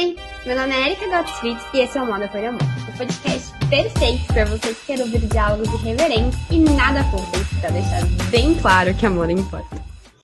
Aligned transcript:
Oi, 0.00 0.16
meu 0.46 0.56
nome 0.56 0.72
é 0.72 0.86
Erika 0.86 1.06
Gottfried 1.08 1.60
e 1.74 1.80
esse 1.80 1.98
é 1.98 2.02
o 2.02 2.06
Moda 2.06 2.26
por 2.26 2.42
Amor, 2.42 2.62
o 2.88 2.96
podcast 2.96 3.52
perfeito 3.68 4.24
para 4.28 4.46
você 4.46 4.72
que 4.72 4.86
quer 4.86 5.00
ouvir 5.00 5.20
diálogos 5.26 5.68
irreverentes 5.74 6.38
e 6.50 6.58
nada 6.58 7.04
fúteis, 7.10 7.46
para 7.60 7.68
deixar 7.68 8.00
bem 8.30 8.54
claro 8.54 8.94
que 8.94 9.04
amor 9.04 9.28
importa. 9.28 9.76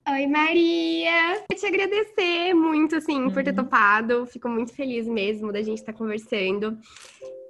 Oi, 0.09 0.25
Maria! 0.25 1.43
Eu 1.47 1.55
te 1.55 1.67
agradecer 1.67 2.55
muito, 2.55 2.95
assim, 2.95 3.21
uhum. 3.21 3.29
por 3.29 3.43
ter 3.43 3.51
uhum. 3.51 3.57
topado. 3.57 4.25
Fico 4.25 4.49
muito 4.49 4.73
feliz 4.73 5.07
mesmo 5.07 5.53
da 5.53 5.61
gente 5.61 5.77
estar 5.77 5.93
tá 5.93 5.97
conversando. 5.99 6.75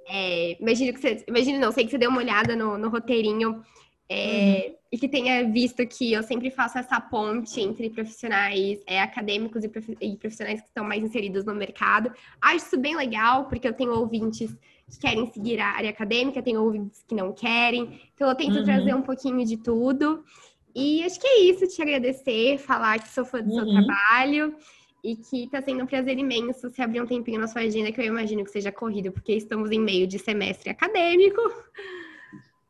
É, 0.06 0.54
imagino 0.60 0.92
que 0.92 1.00
você. 1.00 1.24
Imagino 1.26 1.58
não, 1.58 1.72
sei 1.72 1.86
que 1.86 1.92
você 1.92 1.98
deu 1.98 2.10
uma 2.10 2.20
olhada 2.20 2.54
no, 2.54 2.76
no 2.76 2.90
roteirinho. 2.90 3.64
É, 4.10 4.68
uhum. 4.68 4.74
E 4.90 4.98
que 4.98 5.06
tenha 5.06 5.46
visto 5.50 5.86
que 5.86 6.12
eu 6.12 6.22
sempre 6.22 6.50
faço 6.50 6.78
essa 6.78 6.98
ponte 6.98 7.60
entre 7.60 7.90
profissionais 7.90 8.80
é, 8.86 9.02
acadêmicos 9.02 9.62
e, 9.62 9.68
prof, 9.68 9.96
e, 10.00 10.16
profissionais 10.16 10.62
que 10.62 10.66
estão 10.66 10.82
mais 10.82 11.02
inseridos 11.02 11.44
no 11.44 11.54
mercado. 11.54 12.10
Acho 12.40 12.66
isso 12.66 12.78
bem 12.78 12.96
legal, 12.96 13.44
porque 13.46 13.68
eu 13.68 13.74
tenho 13.74 13.92
ouvintes 13.92 14.56
que 14.90 14.98
querem 14.98 15.30
seguir 15.30 15.60
a 15.60 15.72
área 15.72 15.90
acadêmica, 15.90 16.42
tenho 16.42 16.62
ouvintes 16.62 17.04
que 17.06 17.14
não 17.14 17.32
querem. 17.32 18.00
Então, 18.14 18.28
eu 18.28 18.34
tento 18.34 18.56
uhum. 18.56 18.64
trazer 18.64 18.94
um 18.94 19.02
pouquinho 19.02 19.44
de 19.44 19.58
tudo. 19.58 20.24
E 20.74 21.04
acho 21.04 21.20
que 21.20 21.26
é 21.26 21.40
isso, 21.40 21.66
te 21.66 21.82
agradecer, 21.82 22.56
falar 22.58 22.98
que 22.98 23.08
sou 23.08 23.26
fã 23.26 23.42
do 23.42 23.50
uhum. 23.50 23.56
seu 23.56 23.84
trabalho 23.84 24.56
e 25.04 25.16
que 25.16 25.44
está 25.44 25.62
sendo 25.62 25.84
um 25.84 25.86
prazer 25.86 26.18
imenso 26.18 26.70
se 26.70 26.82
abrir 26.82 27.02
um 27.02 27.06
tempinho 27.06 27.40
na 27.40 27.46
sua 27.46 27.62
agenda, 27.62 27.92
que 27.92 28.00
eu 28.00 28.04
imagino 28.04 28.44
que 28.44 28.50
seja 28.50 28.72
corrido, 28.72 29.12
porque 29.12 29.32
estamos 29.32 29.70
em 29.70 29.80
meio 29.80 30.06
de 30.06 30.18
semestre 30.18 30.70
acadêmico 30.70 31.40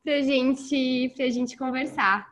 pra 0.02 0.20
gente, 0.22 1.12
pra 1.16 1.28
gente 1.28 1.56
conversar. 1.56 2.26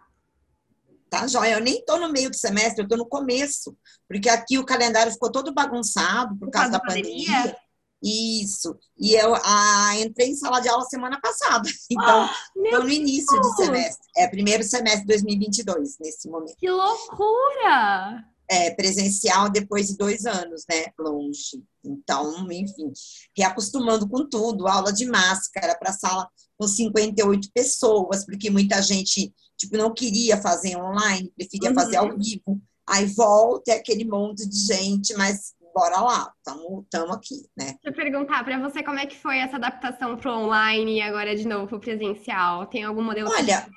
Tá, 1.09 1.27
joia. 1.27 1.55
Eu 1.55 1.61
nem 1.61 1.85
tô 1.85 1.99
no 1.99 2.11
meio 2.11 2.31
do 2.31 2.37
semestre, 2.37 2.83
eu 2.83 2.89
tô 2.89 2.97
no 2.97 3.07
começo, 3.07 3.77
porque 4.09 4.29
aqui 4.29 4.59
o 4.59 4.65
calendário 4.67 5.13
ficou 5.13 5.31
todo 5.31 5.55
bagunçado 5.55 6.37
por, 6.37 6.47
por 6.47 6.51
causa, 6.51 6.71
da 6.71 6.81
pandemia. 6.81 7.27
pandemia. 7.29 7.57
Isso. 8.03 8.77
E 8.99 9.15
eu 9.15 9.35
a, 9.35 9.97
entrei 9.99 10.29
em 10.29 10.37
sala 10.37 10.61
de 10.61 10.69
aula 10.69 10.85
semana 10.85 11.19
passada. 11.21 11.69
Então, 11.91 12.29
estou 12.65 12.83
no 12.83 12.91
início 12.91 13.41
Deus. 13.41 13.57
de 13.57 13.65
semestre. 13.65 14.09
É 14.17 14.29
primeiro 14.29 14.63
semestre 14.63 15.03
de 15.03 15.07
2022, 15.07 15.99
nesse 16.01 16.29
momento. 16.29 16.57
Que 16.57 16.71
loucura! 16.71 18.25
É, 18.49 18.71
presencial 18.71 19.51
depois 19.51 19.89
de 19.89 19.97
dois 19.97 20.25
anos, 20.25 20.65
né? 20.71 20.87
Longe. 20.99 21.63
Então, 21.85 22.51
enfim, 22.51 22.93
reacostumando 23.37 24.09
com 24.09 24.29
tudo, 24.29 24.67
aula 24.67 24.93
de 24.93 25.07
máscara 25.07 25.77
para 25.77 25.93
sala 25.93 26.29
com 26.59 26.67
58 26.67 27.49
pessoas, 27.53 28.25
porque 28.25 28.51
muita 28.51 28.81
gente, 28.83 29.33
tipo, 29.57 29.77
não 29.77 29.93
queria 29.93 30.41
fazer 30.41 30.77
online, 30.77 31.33
preferia 31.37 31.71
uhum. 31.71 31.75
fazer 31.75 31.97
ao 31.97 32.17
vivo. 32.17 32.61
Aí 32.89 33.07
volta 33.07 33.73
é 33.73 33.77
aquele 33.77 34.05
monte 34.05 34.49
de 34.49 34.59
gente, 34.59 35.15
mas 35.15 35.55
bora 35.75 36.01
lá, 36.01 36.33
estamos 36.39 37.15
aqui, 37.15 37.35
né? 37.57 37.67
Deixa 37.67 37.81
eu 37.85 37.93
perguntar 37.93 38.43
para 38.45 38.59
você 38.59 38.83
como 38.83 38.99
é 38.99 39.07
que 39.07 39.17
foi 39.17 39.39
essa 39.39 39.57
adaptação 39.57 40.17
para 40.17 40.33
o 40.33 40.45
online 40.45 40.97
e 40.97 41.03
agora 41.03 41.37
de 41.37 41.47
novo 41.47 41.67
para 41.67 41.77
o 41.77 41.81
presencial? 41.81 42.67
Tem 42.67 42.85
algum 42.85 43.03
modelo 43.03 43.29
Olha, 43.29 43.61
para 43.61 43.71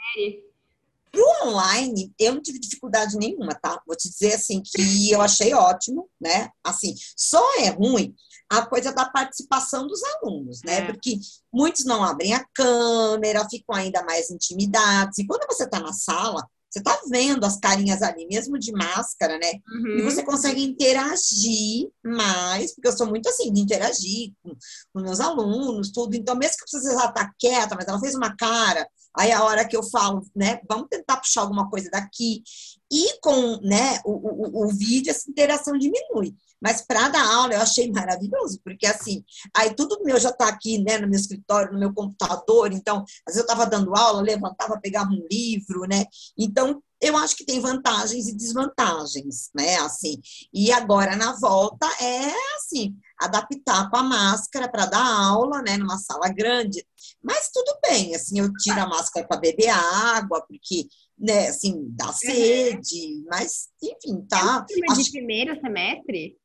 o 1.15 1.47
online, 1.47 2.13
eu 2.19 2.33
não 2.33 2.41
tive 2.41 2.59
dificuldade 2.59 3.17
nenhuma, 3.17 3.53
tá? 3.55 3.81
Vou 3.85 3.95
te 3.95 4.09
dizer 4.09 4.33
assim 4.33 4.61
que 4.63 5.11
eu 5.11 5.21
achei 5.21 5.53
ótimo, 5.53 6.09
né? 6.19 6.49
Assim, 6.63 6.93
só 7.15 7.43
é 7.59 7.69
ruim 7.69 8.15
a 8.49 8.65
coisa 8.65 8.91
da 8.91 9.05
participação 9.05 9.85
dos 9.85 10.01
alunos, 10.03 10.61
né? 10.65 10.79
É. 10.79 10.85
Porque 10.85 11.19
muitos 11.53 11.85
não 11.85 12.03
abrem 12.03 12.33
a 12.33 12.43
câmera, 12.53 13.47
ficam 13.49 13.75
ainda 13.75 14.03
mais 14.03 14.31
intimidados. 14.31 15.17
E 15.19 15.27
quando 15.27 15.45
você 15.47 15.65
está 15.65 15.79
na 15.79 15.93
sala, 15.93 16.43
você 16.69 16.79
está 16.79 16.99
vendo 17.09 17.43
as 17.45 17.57
carinhas 17.57 18.01
ali, 18.01 18.27
mesmo 18.27 18.57
de 18.59 18.71
máscara, 18.71 19.37
né? 19.39 19.53
Uhum. 19.67 19.99
E 19.99 20.01
você 20.03 20.23
consegue 20.23 20.61
interagir 20.61 21.89
mais, 22.03 22.73
porque 22.73 22.87
eu 22.87 22.95
sou 22.95 23.07
muito 23.07 23.27
assim, 23.27 23.51
de 23.51 23.59
interagir 23.59 24.33
com, 24.43 24.55
com 24.93 25.01
meus 25.01 25.19
alunos, 25.19 25.91
tudo. 25.91 26.15
Então, 26.15 26.35
mesmo 26.35 26.57
que 26.57 26.71
você 26.71 26.93
já 26.93 27.05
está 27.05 27.31
quieta, 27.39 27.75
mas 27.75 27.87
ela 27.87 27.99
fez 27.99 28.13
uma 28.13 28.35
cara, 28.35 28.87
aí 29.17 29.31
a 29.31 29.43
hora 29.43 29.67
que 29.67 29.75
eu 29.75 29.83
falo, 29.83 30.21
né, 30.35 30.59
vamos 30.67 30.87
tentar 30.89 31.17
puxar 31.17 31.41
alguma 31.41 31.69
coisa 31.69 31.89
daqui. 31.89 32.43
E 32.91 33.19
com 33.21 33.59
né, 33.61 33.99
o, 34.03 34.11
o, 34.11 34.65
o 34.65 34.67
vídeo, 34.69 35.11
essa 35.11 35.29
interação 35.29 35.77
diminui. 35.77 36.35
Mas 36.61 36.81
para 36.81 37.07
dar 37.07 37.25
aula 37.25 37.53
eu 37.53 37.61
achei 37.61 37.89
maravilhoso, 37.91 38.59
porque 38.63 38.85
assim, 38.85 39.23
aí 39.55 39.73
tudo 39.73 40.03
meu 40.03 40.19
já 40.19 40.29
está 40.29 40.47
aqui, 40.47 40.77
né, 40.79 40.97
no 40.97 41.07
meu 41.07 41.19
escritório, 41.19 41.71
no 41.71 41.79
meu 41.79 41.93
computador, 41.93 42.71
então, 42.73 42.97
às 43.25 43.35
vezes 43.35 43.39
eu 43.39 43.43
estava 43.43 43.65
dando 43.65 43.95
aula, 43.95 44.21
levantava, 44.21 44.79
pegava 44.81 45.09
um 45.09 45.25
livro, 45.31 45.81
né? 45.87 46.05
Então, 46.37 46.81
eu 47.01 47.15
acho 47.15 47.35
que 47.37 47.45
tem 47.45 47.61
vantagens 47.61 48.27
e 48.27 48.35
desvantagens, 48.35 49.49
né? 49.55 49.77
Assim, 49.77 50.19
e 50.53 50.71
agora 50.71 51.15
na 51.15 51.33
volta 51.39 51.87
é 52.01 52.33
assim, 52.57 52.97
adaptar 53.17 53.89
com 53.89 53.97
a 53.97 54.03
máscara 54.03 54.69
para 54.69 54.85
dar 54.85 55.05
aula, 55.05 55.61
né, 55.61 55.77
numa 55.77 55.97
sala 55.97 56.27
grande. 56.27 56.85
Mas 57.21 57.49
tudo 57.53 57.77
bem, 57.81 58.15
assim, 58.15 58.39
eu 58.39 58.51
tiro 58.53 58.79
a 58.79 58.87
máscara 58.87 59.27
para 59.27 59.39
beber 59.39 59.69
água, 59.69 60.41
porque, 60.47 60.87
né, 61.17 61.49
assim, 61.49 61.85
dá 61.89 62.07
uhum. 62.07 62.13
sede, 62.13 63.23
mas 63.27 63.67
enfim, 63.83 64.25
tá. 64.27 64.65
É 64.69 64.91
acho... 64.91 65.03
de 65.03 65.11
primeiro 65.11 65.59
semestre? 65.59 66.37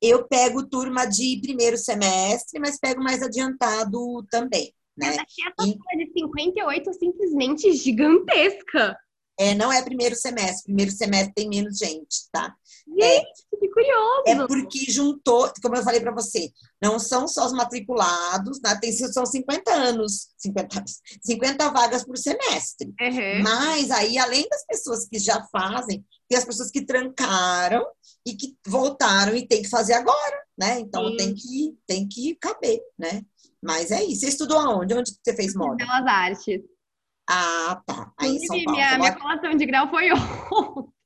Eu 0.00 0.26
pego 0.26 0.68
turma 0.68 1.04
de 1.04 1.40
primeiro 1.42 1.76
semestre, 1.76 2.58
mas 2.60 2.78
pego 2.78 3.02
mais 3.02 3.22
adiantado 3.22 4.24
também. 4.30 4.72
Né? 4.96 5.08
Mas 5.08 5.18
aqui 5.18 5.42
essa 5.42 5.68
e... 5.68 6.04
de 6.06 6.12
58 6.12 6.92
simplesmente 6.94 7.72
gigantesca. 7.72 8.96
É, 9.38 9.54
não 9.54 9.72
é 9.72 9.82
primeiro 9.82 10.16
semestre. 10.16 10.64
Primeiro 10.64 10.90
semestre 10.90 11.34
tem 11.34 11.48
menos 11.48 11.78
gente, 11.78 12.28
tá? 12.32 12.54
Gente, 12.88 13.44
é, 13.52 13.56
que 13.58 13.68
curioso! 13.68 14.22
É 14.26 14.46
porque 14.46 14.90
juntou, 14.90 15.52
como 15.62 15.76
eu 15.76 15.82
falei 15.82 16.00
para 16.00 16.12
você, 16.12 16.50
não 16.82 16.98
são 16.98 17.28
só 17.28 17.46
os 17.46 17.52
matriculados, 17.52 18.60
né? 18.60 18.76
tem, 18.80 18.92
são 18.92 19.26
50 19.26 19.70
anos, 19.70 20.28
50, 20.38 20.84
50 21.22 21.70
vagas 21.70 22.04
por 22.04 22.16
semestre. 22.16 22.88
Uhum. 23.00 23.42
Mas 23.42 23.90
aí, 23.90 24.18
além 24.18 24.48
das 24.48 24.64
pessoas 24.64 25.06
que 25.06 25.18
já 25.18 25.42
fazem, 25.52 26.04
tem 26.28 26.38
as 26.38 26.44
pessoas 26.44 26.70
que 26.70 26.84
trancaram 26.84 27.86
e 28.26 28.34
que 28.34 28.56
voltaram 28.66 29.34
e 29.34 29.46
tem 29.46 29.62
que 29.62 29.68
fazer 29.68 29.94
agora, 29.94 30.42
né? 30.58 30.80
Então 30.80 31.16
tem 31.16 31.34
que, 31.34 31.76
tem 31.86 32.08
que 32.08 32.34
caber, 32.36 32.80
né? 32.98 33.22
Mas 33.62 33.90
é 33.90 34.02
isso. 34.04 34.20
Você 34.20 34.28
estudou 34.28 34.58
aonde? 34.58 34.94
Onde 34.94 35.12
você 35.12 35.34
fez 35.34 35.54
moda? 35.54 35.76
Belas 35.76 36.06
Artes. 36.06 36.62
Ah, 37.28 37.82
tá. 37.86 38.12
Aí 38.18 38.38
Paulo. 38.46 38.72
Minha, 38.72 38.98
minha 38.98 39.16
colação 39.16 39.54
de 39.54 39.66
grau 39.66 39.88
foi 39.90 40.10
ontem. 40.12 40.97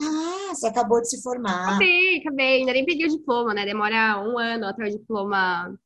Ah, 0.00 0.54
você 0.54 0.66
acabou 0.66 1.00
de 1.00 1.08
se 1.08 1.22
formar. 1.22 1.68
Acabei, 1.68 2.18
acabei. 2.18 2.58
Ainda 2.58 2.72
nem 2.72 2.84
peguei 2.84 3.06
o 3.06 3.10
diploma, 3.10 3.52
né? 3.52 3.64
Demora 3.64 4.20
um 4.20 4.38
ano 4.38 4.66
até 4.66 4.84
o 4.84 4.90
diploma, 4.90 5.78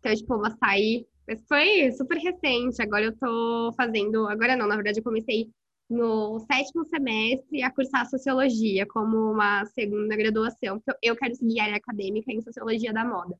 até 0.00 0.12
o 0.12 0.16
diploma 0.16 0.56
sair. 0.58 1.06
Mas 1.26 1.42
foi 1.46 1.90
super 1.92 2.18
recente. 2.18 2.80
Agora 2.82 3.04
eu 3.04 3.16
tô 3.16 3.72
fazendo. 3.76 4.26
Agora 4.28 4.56
não, 4.56 4.66
na 4.66 4.76
verdade 4.76 5.00
eu 5.00 5.04
comecei 5.04 5.50
no 5.90 6.40
sétimo 6.40 6.84
semestre 6.86 7.62
a 7.62 7.70
cursar 7.70 8.08
sociologia 8.08 8.86
como 8.86 9.32
uma 9.32 9.64
segunda 9.66 10.16
graduação. 10.16 10.76
Então, 10.76 10.94
eu 11.02 11.14
quero 11.16 11.34
seguir 11.34 11.60
área 11.60 11.76
acadêmica 11.76 12.32
em 12.32 12.40
sociologia 12.40 12.92
da 12.92 13.04
moda. 13.04 13.36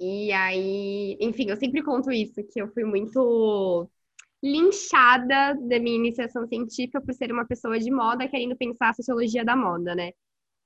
E 0.00 0.32
aí, 0.32 1.16
enfim, 1.20 1.48
eu 1.48 1.56
sempre 1.56 1.82
conto 1.82 2.10
isso, 2.10 2.42
que 2.52 2.60
eu 2.60 2.68
fui 2.72 2.84
muito 2.84 3.88
linchada 4.44 5.54
da 5.54 5.80
minha 5.80 5.96
iniciação 5.96 6.46
científica 6.46 7.00
por 7.00 7.14
ser 7.14 7.32
uma 7.32 7.46
pessoa 7.46 7.78
de 7.78 7.90
moda 7.90 8.28
querendo 8.28 8.54
pensar 8.54 8.90
a 8.90 8.94
sociologia 8.94 9.42
da 9.42 9.56
moda, 9.56 9.94
né? 9.94 10.12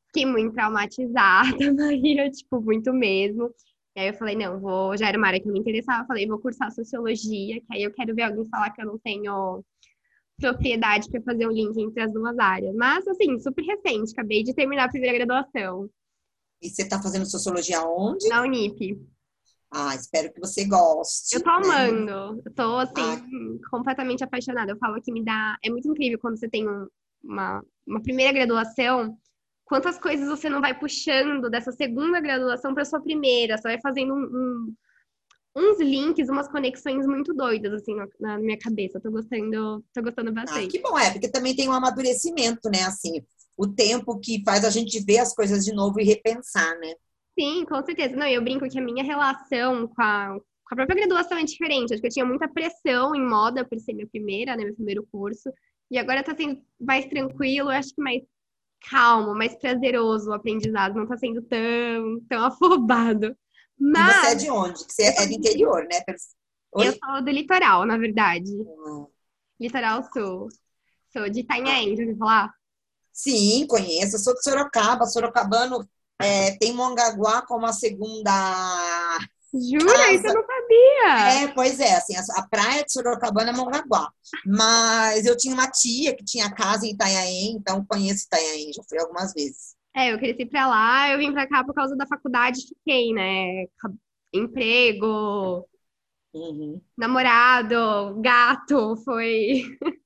Fiquei 0.09 0.27
muito 0.27 0.53
traumatizada, 0.53 1.47
Maria, 1.73 2.29
tipo, 2.29 2.61
muito 2.61 2.93
mesmo. 2.93 3.55
E 3.95 4.01
aí 4.01 4.09
eu 4.09 4.15
falei, 4.15 4.35
não, 4.35 4.59
vou, 4.59 4.97
já 4.97 5.07
era 5.07 5.17
uma 5.17 5.29
área 5.29 5.41
que 5.41 5.49
eu 5.49 5.53
me 5.53 5.61
interessava, 5.61 6.07
falei, 6.07 6.27
vou 6.27 6.41
cursar 6.41 6.73
sociologia, 6.73 7.61
que 7.61 7.67
aí 7.71 7.85
eu 7.85 7.93
quero 7.93 8.15
ver 8.17 8.23
alguém 8.23 8.49
falar 8.49 8.71
que 8.71 8.83
eu 8.83 8.87
não 8.87 8.99
tenho 8.99 9.65
propriedade 10.41 11.09
para 11.09 11.23
fazer 11.23 11.47
o 11.47 11.53
link 11.53 11.81
entre 11.81 12.03
as 12.03 12.13
duas 12.13 12.37
áreas. 12.37 12.75
Mas, 12.75 13.07
assim, 13.07 13.39
super 13.39 13.63
recente, 13.63 14.13
acabei 14.13 14.43
de 14.43 14.55
terminar 14.55 14.87
a 14.87 14.91
primeira 14.91 15.17
graduação. 15.19 15.89
E 16.61 16.69
você 16.69 16.83
está 16.83 17.01
fazendo 17.01 17.31
sociologia 17.31 17.81
onde? 17.83 18.29
Na 18.29 18.43
Unip. 18.43 18.99
Ah, 19.71 19.95
espero 19.95 20.33
que 20.33 20.41
você 20.41 20.65
goste. 20.65 21.37
Eu 21.37 21.43
tô 21.43 21.51
amando. 21.51 22.35
Né? 22.35 22.43
Eu 22.45 22.55
tô, 22.55 22.79
assim, 22.79 22.95
ah. 22.97 23.69
completamente 23.71 24.25
apaixonada. 24.25 24.73
Eu 24.73 24.79
falo 24.79 25.01
que 25.03 25.13
me 25.13 25.25
dá. 25.25 25.57
É 25.63 25.71
muito 25.71 25.89
incrível 25.89 26.19
quando 26.19 26.39
você 26.39 26.49
tem 26.49 26.67
uma, 27.23 27.63
uma 27.87 28.03
primeira 28.03 28.33
graduação, 28.33 29.17
quantas 29.65 29.99
coisas 29.99 30.27
você 30.27 30.49
não 30.49 30.61
vai 30.61 30.79
puxando 30.79 31.51
dessa 31.51 31.71
segunda 31.71 32.21
graduação 32.21 32.73
para 32.75 32.85
sua 32.85 33.01
primeira. 33.01 33.59
Você 33.59 33.69
vai 33.69 33.81
fazendo 33.81 34.15
um, 34.15 34.25
um, 34.25 34.75
uns 35.55 35.81
links, 35.81 36.31
umas 36.31 36.49
conexões 36.49 37.07
muito 37.07 37.35
doidas, 37.35 37.75
assim, 37.75 37.95
na 38.19 38.39
minha 38.39 38.59
cabeça. 38.59 38.97
Eu 38.97 39.03
tô 39.03 39.11
gostando, 39.11 39.85
tô 39.93 40.03
gostando 40.03 40.31
ah, 40.31 40.35
bastante. 40.35 40.67
Ah, 40.67 40.71
que 40.71 40.81
bom, 40.81 40.99
é, 40.99 41.11
porque 41.11 41.31
também 41.31 41.55
tem 41.55 41.69
um 41.69 41.73
amadurecimento, 41.73 42.71
né? 42.71 42.85
Assim, 42.85 43.23
o 43.55 43.67
tempo 43.67 44.19
que 44.19 44.43
faz 44.45 44.65
a 44.65 44.71
gente 44.71 44.99
ver 45.05 45.19
as 45.19 45.35
coisas 45.35 45.63
de 45.63 45.75
novo 45.75 46.01
e 46.01 46.05
repensar, 46.05 46.79
né? 46.79 46.95
Sim, 47.39 47.65
com 47.67 47.81
certeza. 47.85 48.17
Não, 48.17 48.27
eu 48.27 48.43
brinco 48.43 48.69
que 48.69 48.79
a 48.79 48.83
minha 48.83 49.05
relação 49.05 49.87
com 49.87 50.03
a, 50.03 50.31
com 50.65 50.75
a 50.75 50.77
própria 50.77 51.07
graduação 51.07 51.39
é 51.39 51.45
diferente. 51.45 51.93
Acho 51.93 52.01
que 52.01 52.09
eu 52.09 52.13
tinha 52.13 52.27
muita 52.27 52.49
pressão 52.49 53.15
em 53.15 53.25
moda 53.25 53.65
por 53.65 53.79
ser 53.79 53.93
minha 53.93 54.09
primeira, 54.09 54.57
né, 54.57 54.65
meu 54.65 54.75
primeiro 54.75 55.07
curso. 55.13 55.49
E 55.89 55.97
agora 55.97 56.25
tá 56.25 56.35
sendo 56.35 56.61
mais 56.81 57.07
tranquilo, 57.07 57.71
acho 57.71 57.95
que 57.95 58.03
mais 58.03 58.23
calmo, 58.91 59.35
mais 59.35 59.55
prazeroso 59.55 60.31
o 60.31 60.35
aprendizado, 60.35 60.95
não 60.95 61.05
está 61.05 61.17
sendo 61.17 61.41
tão, 61.43 62.21
tão 62.29 62.43
afobado. 62.47 63.37
Mas... 63.79 64.17
E 64.17 64.21
você 64.21 64.27
é 64.27 64.35
de 64.35 64.51
onde? 64.51 64.79
Você 64.81 65.03
é 65.05 65.27
do 65.27 65.33
interior, 65.33 65.83
né? 65.85 66.03
Oi? 66.73 66.89
Eu 66.89 66.93
sou 66.93 67.23
do 67.23 67.31
litoral, 67.31 67.87
na 67.87 67.97
verdade. 67.97 68.51
Hum. 68.53 69.07
Litoral 69.61 70.03
sul. 70.13 70.49
Sou 71.13 71.29
de 71.31 71.41
Itanhaém, 71.41 71.97
já 71.97 72.03
ouviu 72.03 72.19
falar? 72.19 72.53
Sim, 73.13 73.65
conheço. 73.69 74.17
Eu 74.17 74.21
sou 74.21 74.35
de 74.35 74.43
Sorocaba. 74.43 75.07
Sorocabano 75.07 75.89
é, 76.21 76.57
tem 76.59 76.73
Mongaguá 76.73 77.43
como 77.43 77.67
a 77.67 77.73
segunda 77.73 78.31
Jura? 79.55 79.93
Casa. 79.93 80.13
Isso 80.13 80.27
eu 80.27 80.35
não 80.35 80.45
sabia. 80.47 81.43
É, 81.43 81.49
pois 81.49 81.81
é, 81.81 81.97
assim, 81.97 82.15
a, 82.17 82.23
a 82.41 82.49
praia 82.49 82.85
de 82.85 82.93
Sorocabana 82.93 83.51
é 83.51 83.53
Mongaguá. 83.53 84.11
Mas 84.47 85.25
eu 85.25 85.37
tinha 85.37 85.55
uma 85.55 85.71
tia 85.71 86.15
que 86.15 86.25
tinha 86.25 86.53
casa 86.53 86.87
em 86.87 86.91
Itanhaém, 86.91 87.53
então 87.53 87.85
conheço 87.85 88.27
Itanhaém, 88.27 88.73
já 88.73 88.83
fui 88.89 88.99
algumas 88.99 89.33
vezes. 89.33 89.77
É, 89.97 90.13
eu 90.13 90.19
cresci 90.19 90.45
pra 90.45 90.69
lá, 90.69 91.11
eu 91.11 91.19
vim 91.19 91.33
pra 91.33 91.49
cá 91.49 91.65
por 91.65 91.75
causa 91.75 91.97
da 91.97 92.07
faculdade, 92.07 92.61
fiquei, 92.69 93.13
né? 93.13 93.65
Emprego, 94.33 95.67
uhum. 96.35 96.81
namorado, 96.97 98.21
gato, 98.21 98.97
foi. 99.05 99.65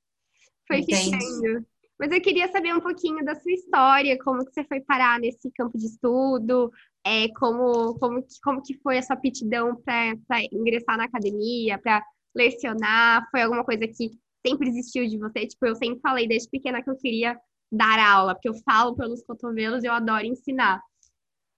foi 0.67 0.79
Entendi. 0.79 1.11
ficando. 1.11 1.65
Mas 1.99 2.11
eu 2.11 2.21
queria 2.21 2.51
saber 2.51 2.73
um 2.75 2.81
pouquinho 2.81 3.23
da 3.23 3.35
sua 3.35 3.51
história, 3.51 4.17
como 4.23 4.43
que 4.45 4.51
você 4.51 4.63
foi 4.65 4.81
parar 4.81 5.19
nesse 5.19 5.51
campo 5.51 5.77
de 5.77 5.85
estudo, 5.85 6.71
é, 7.05 7.27
como, 7.35 7.97
como, 7.99 8.25
como 8.43 8.61
que 8.61 8.77
foi 8.79 8.97
a 8.97 9.01
sua 9.01 9.15
aptidão 9.15 9.75
para 9.75 10.15
ingressar 10.51 10.97
na 10.97 11.05
academia, 11.05 11.77
para 11.77 12.03
lecionar? 12.35 13.27
Foi 13.31 13.41
alguma 13.41 13.63
coisa 13.63 13.87
que 13.87 14.11
sempre 14.45 14.69
existiu 14.69 15.07
de 15.07 15.17
você? 15.17 15.47
Tipo, 15.47 15.67
eu 15.67 15.75
sempre 15.75 15.99
falei 16.01 16.27
desde 16.27 16.49
pequena 16.49 16.81
que 16.81 16.89
eu 16.89 16.97
queria 16.97 17.39
dar 17.71 17.99
aula, 17.99 18.35
porque 18.35 18.49
eu 18.49 18.55
falo 18.63 18.95
pelos 18.95 19.23
cotovelos 19.23 19.83
e 19.83 19.87
eu 19.87 19.93
adoro 19.93 20.25
ensinar. 20.25 20.81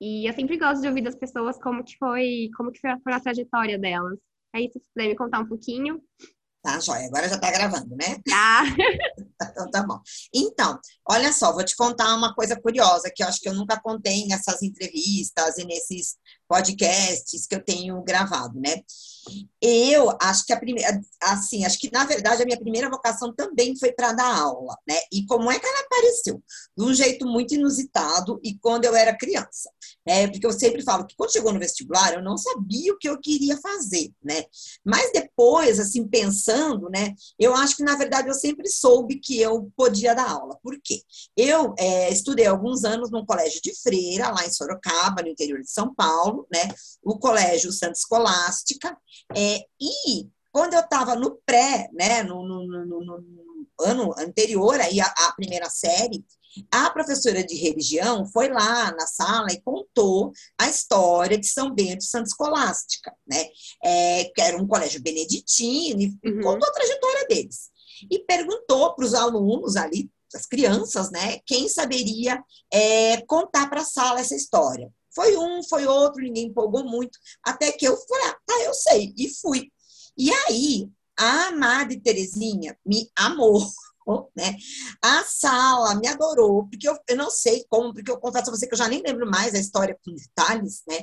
E 0.02 0.28
eu 0.28 0.34
sempre 0.34 0.58
gosto 0.58 0.82
de 0.82 0.88
ouvir 0.88 1.02
das 1.02 1.16
pessoas 1.16 1.58
como 1.62 1.84
que 1.84 1.98
foi, 1.98 2.50
como 2.58 2.72
que 2.72 2.80
foi 2.80 2.92
a, 2.92 3.00
foi 3.00 3.14
a 3.14 3.20
trajetória 3.20 3.80
delas. 3.80 4.20
Aí, 4.54 4.70
se 4.72 4.80
você 4.80 4.88
puder 4.94 5.10
me 5.10 5.16
contar 5.16 5.40
um 5.40 5.48
pouquinho. 5.48 6.02
Tá, 6.65 6.79
joia. 6.79 7.06
Agora 7.06 7.29
já 7.29 7.38
tá 7.38 7.51
gravando, 7.51 7.95
né? 7.95 8.17
Tá. 8.27 8.63
então 9.39 9.69
tá 9.69 9.85
bom. 9.85 10.00
Então, 10.33 10.79
olha 11.07 11.31
só, 11.31 11.53
vou 11.53 11.63
te 11.63 11.75
contar 11.75 12.15
uma 12.15 12.33
coisa 12.33 12.59
curiosa 12.59 13.12
que 13.13 13.21
eu 13.21 13.27
acho 13.27 13.39
que 13.39 13.47
eu 13.47 13.53
nunca 13.53 13.79
contei 13.79 14.25
nessas 14.25 14.63
entrevistas 14.63 15.59
e 15.59 15.65
nesses 15.65 16.17
podcasts 16.47 17.47
que 17.47 17.56
eu 17.56 17.63
tenho 17.63 18.01
gravado, 18.03 18.59
né? 18.59 18.81
Eu 19.62 20.15
acho 20.21 20.45
que 20.45 20.53
a 20.53 20.59
primeira, 20.59 21.01
assim, 21.21 21.65
acho 21.65 21.80
que 21.80 21.89
na 21.92 22.06
verdade 22.06 22.44
a 22.44 22.45
minha 22.45 22.59
primeira 22.59 22.89
vocação 22.89 23.33
também 23.33 23.75
foi 23.77 23.92
para 23.92 24.13
dar 24.13 24.39
aula, 24.39 24.77
né? 24.88 24.95
E 25.12 25.25
como 25.25 25.50
é 25.51 25.59
que 25.59 25.65
ela 25.65 25.80
apareceu? 25.80 26.42
De 26.77 26.83
um 26.83 26.94
jeito 26.94 27.25
muito 27.25 27.56
inusitado 27.56 28.39
e 28.44 28.57
quando 28.59 28.86
eu 28.86 28.95
era 28.95 29.18
criança. 29.18 29.69
É, 30.06 30.27
porque 30.27 30.45
eu 30.45 30.51
sempre 30.51 30.83
falo 30.83 31.06
que 31.06 31.15
quando 31.15 31.31
chegou 31.31 31.51
no 31.51 31.59
vestibular 31.59 32.13
eu 32.13 32.21
não 32.21 32.38
sabia 32.38 32.94
o 32.94 32.98
que 32.98 33.09
eu 33.09 33.19
queria 33.19 33.57
fazer, 33.57 34.12
né? 34.24 34.44
Mas 34.83 35.12
depois, 35.12 35.80
assim, 35.80 36.07
pensando, 36.07 36.89
né? 36.89 37.15
Eu 37.39 37.56
acho 37.56 37.77
que 37.77 37.83
na 37.83 37.95
verdade 37.95 38.27
eu 38.27 38.36
sempre 38.36 38.69
soube 38.69 39.19
que 39.19 39.41
eu 39.41 39.71
podia 39.75 40.13
dar 40.13 40.30
aula. 40.30 40.59
Por 40.62 40.80
quê? 40.83 41.01
Eu 41.36 41.74
é, 41.80 42.12
estudei 42.12 42.45
alguns 42.45 42.83
anos 42.83 43.09
num 43.09 43.25
colégio 43.25 43.59
de 43.63 43.74
freira 43.81 44.30
lá 44.30 44.45
em 44.45 44.51
Sorocaba, 44.51 45.24
no 45.24 45.30
interior 45.30 45.62
de 45.62 45.71
São 45.71 45.94
Paulo, 45.94 46.35
né? 46.52 46.68
O 47.04 47.18
colégio 47.18 47.72
Santa 47.72 47.94
Escolástica. 47.94 48.98
É, 49.36 49.60
e 49.80 50.30
quando 50.52 50.74
eu 50.74 50.80
estava 50.80 51.16
no 51.16 51.40
pré, 51.46 51.90
né, 51.94 52.24
no, 52.24 52.42
no, 52.48 52.66
no, 52.66 53.04
no, 53.04 53.46
ano 53.80 54.14
anterior 54.18 54.80
aí 54.80 55.02
a, 55.02 55.06
a 55.06 55.34
primeira 55.34 55.70
série, 55.70 56.24
a 56.72 56.90
professora 56.90 57.44
de 57.44 57.56
religião 57.56 58.26
foi 58.26 58.48
lá 58.48 58.92
na 58.94 59.06
sala 59.06 59.48
e 59.52 59.62
contou 59.62 60.32
a 60.58 60.70
história 60.70 61.38
de 61.38 61.48
São 61.48 61.74
Bento 61.74 62.04
e 62.04 62.08
Santa 62.08 62.30
Escolástica, 62.30 63.14
né? 63.28 63.46
É, 63.84 64.26
que 64.34 64.42
era 64.42 64.58
um 64.58 64.68
colégio 64.68 65.02
beneditino, 65.02 66.02
e 66.02 66.18
uhum. 66.26 66.42
contou 66.42 66.70
a 66.70 66.74
trajetória 66.74 67.28
deles. 67.28 67.70
E 68.10 68.20
perguntou 68.20 68.94
para 68.96 69.06
os 69.06 69.14
alunos 69.14 69.76
ali, 69.76 70.10
as 70.34 70.46
crianças, 70.46 71.12
né, 71.12 71.40
quem 71.46 71.70
saberia 71.70 72.44
é, 72.72 73.22
contar 73.22 73.70
para 73.70 73.82
a 73.82 73.86
sala 73.86 74.20
essa 74.20 74.36
história. 74.36 74.92
Foi 75.15 75.38
um, 75.38 75.63
foi 75.63 75.88
outro, 75.88 76.21
ninguém 76.21 76.47
empolgou 76.47 76.83
muito, 76.83 77.17
até 77.41 77.71
que 77.71 77.88
eu 77.88 77.95
falei, 77.95 78.27
ah, 78.27 78.38
tá, 78.45 78.63
eu 78.63 78.73
sei, 78.73 79.13
e 79.17 79.29
fui. 79.29 79.71
E 80.17 80.31
aí, 80.31 80.89
a 81.17 81.51
Madre 81.51 82.00
Terezinha 82.00 82.77
me 82.85 83.09
amou, 83.17 83.65
né? 84.36 84.56
A 85.02 85.24
sala 85.24 85.96
me 85.96 86.07
adorou, 86.07 86.68
porque 86.68 86.88
eu, 86.88 86.98
eu 87.07 87.16
não 87.16 87.31
sei 87.31 87.66
como, 87.69 87.94
porque 87.94 88.12
eu 88.12 88.19
confesso 88.19 88.50
a 88.50 88.56
você 88.56 88.68
que 88.68 88.74
eu 88.74 88.78
já 88.78 88.88
nem 88.88 89.02
lembro 89.02 89.30
mais 89.30 89.56
a 89.56 89.60
história 89.60 89.98
com 90.04 90.13
detalhes, 90.13 90.84
né? 90.88 91.00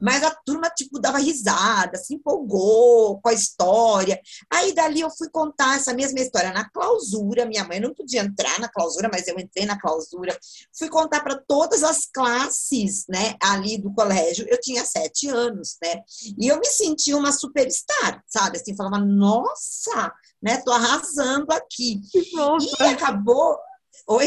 Mas 0.00 0.22
a 0.22 0.30
turma, 0.30 0.68
tipo, 0.70 0.98
dava 0.98 1.18
risada, 1.18 1.96
se 1.96 2.14
empolgou 2.14 3.20
com 3.20 3.28
a 3.28 3.32
história. 3.32 4.20
Aí 4.50 4.74
dali 4.74 5.00
eu 5.00 5.10
fui 5.10 5.28
contar 5.30 5.76
essa 5.76 5.94
mesma 5.94 6.20
história 6.20 6.52
na 6.52 6.68
clausura. 6.68 7.46
Minha 7.46 7.64
mãe 7.64 7.80
não 7.80 7.94
podia 7.94 8.20
entrar 8.20 8.60
na 8.60 8.68
clausura, 8.68 9.08
mas 9.10 9.26
eu 9.26 9.38
entrei 9.38 9.64
na 9.64 9.80
clausura. 9.80 10.38
Fui 10.76 10.88
contar 10.88 11.22
para 11.22 11.38
todas 11.38 11.82
as 11.82 12.06
classes, 12.06 13.06
né, 13.08 13.34
ali 13.40 13.78
do 13.78 13.92
colégio. 13.94 14.46
Eu 14.48 14.60
tinha 14.60 14.84
sete 14.84 15.28
anos, 15.28 15.76
né? 15.82 16.02
E 16.38 16.48
eu 16.48 16.58
me 16.58 16.66
senti 16.66 17.14
uma 17.14 17.32
superstar, 17.32 18.22
sabe? 18.26 18.58
Assim, 18.58 18.76
falava, 18.76 18.98
nossa, 18.98 20.12
né? 20.42 20.60
Tô 20.64 20.72
arrasando 20.72 21.52
aqui. 21.52 22.00
Que 22.10 22.30
fofa. 22.30 22.66
E 22.80 22.86
acabou. 22.88 23.56
Oi? 24.08 24.26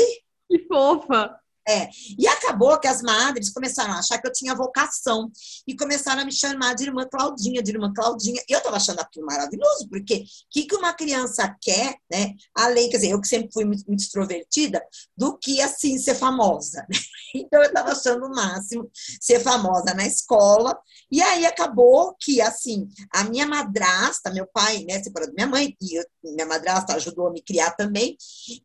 Que 0.50 0.66
fofa. 0.68 1.38
É, 1.68 1.90
e 2.18 2.28
acabou 2.28 2.80
que 2.80 2.88
as 2.88 3.02
madres 3.02 3.50
começaram 3.50 3.94
a 3.94 4.00
achar 4.00 4.20
que 4.22 4.28
eu 4.28 4.32
tinha 4.32 4.54
vocação 4.54 5.32
e 5.68 5.76
começaram 5.76 6.22
a 6.22 6.26
me 6.26 6.32
chamar 6.32 6.76
de 6.76 6.84
irmã 6.84 7.08
Claudinha, 7.10 7.64
de 7.64 7.72
irmã 7.72 7.92
Claudinha. 7.92 8.40
E 8.48 8.54
eu 8.54 8.60
estava 8.60 8.78
achando 8.78 9.00
aquilo 9.00 9.26
maravilhoso, 9.26 9.90
porque 9.90 10.18
o 10.18 10.26
que, 10.52 10.66
que 10.66 10.76
uma 10.76 10.94
criança 10.94 11.56
quer, 11.60 11.96
né? 12.12 12.34
Além, 12.56 12.90
quer 12.90 12.98
dizer, 12.98 13.10
eu 13.10 13.22
que 13.22 13.28
sempre 13.28 13.50
fui 13.52 13.66
muito, 13.66 13.84
muito 13.88 14.02
extrovertida, 14.02 14.80
do 15.18 15.36
que 15.40 15.60
assim 15.60 15.98
ser 15.98 16.16
famosa. 16.16 16.86
Né? 16.90 16.98
Então 17.38 17.62
eu 17.62 17.68
estava 17.68 17.92
achando 17.92 18.28
o 18.28 18.30
máximo 18.30 18.90
ser 19.20 19.42
famosa 19.42 19.94
na 19.94 20.08
escola. 20.08 20.78
E 21.12 21.22
aí 21.22 21.46
acabou 21.46 22.16
que, 22.18 22.40
assim, 22.40 22.88
a 23.12 23.26
minha 23.26 23.46
madrasta, 23.46 24.32
meu 24.32 24.48
pai, 24.48 24.86
né, 24.88 25.00
da 25.00 25.28
minha 25.34 25.48
mãe, 25.48 25.76
e 25.82 26.00
eu, 26.00 26.06
minha 26.24 26.46
madrasta 26.46 26.96
ajudou 26.96 27.28
a 27.28 27.32
me 27.32 27.42
criar 27.42 27.72
também, 27.72 28.16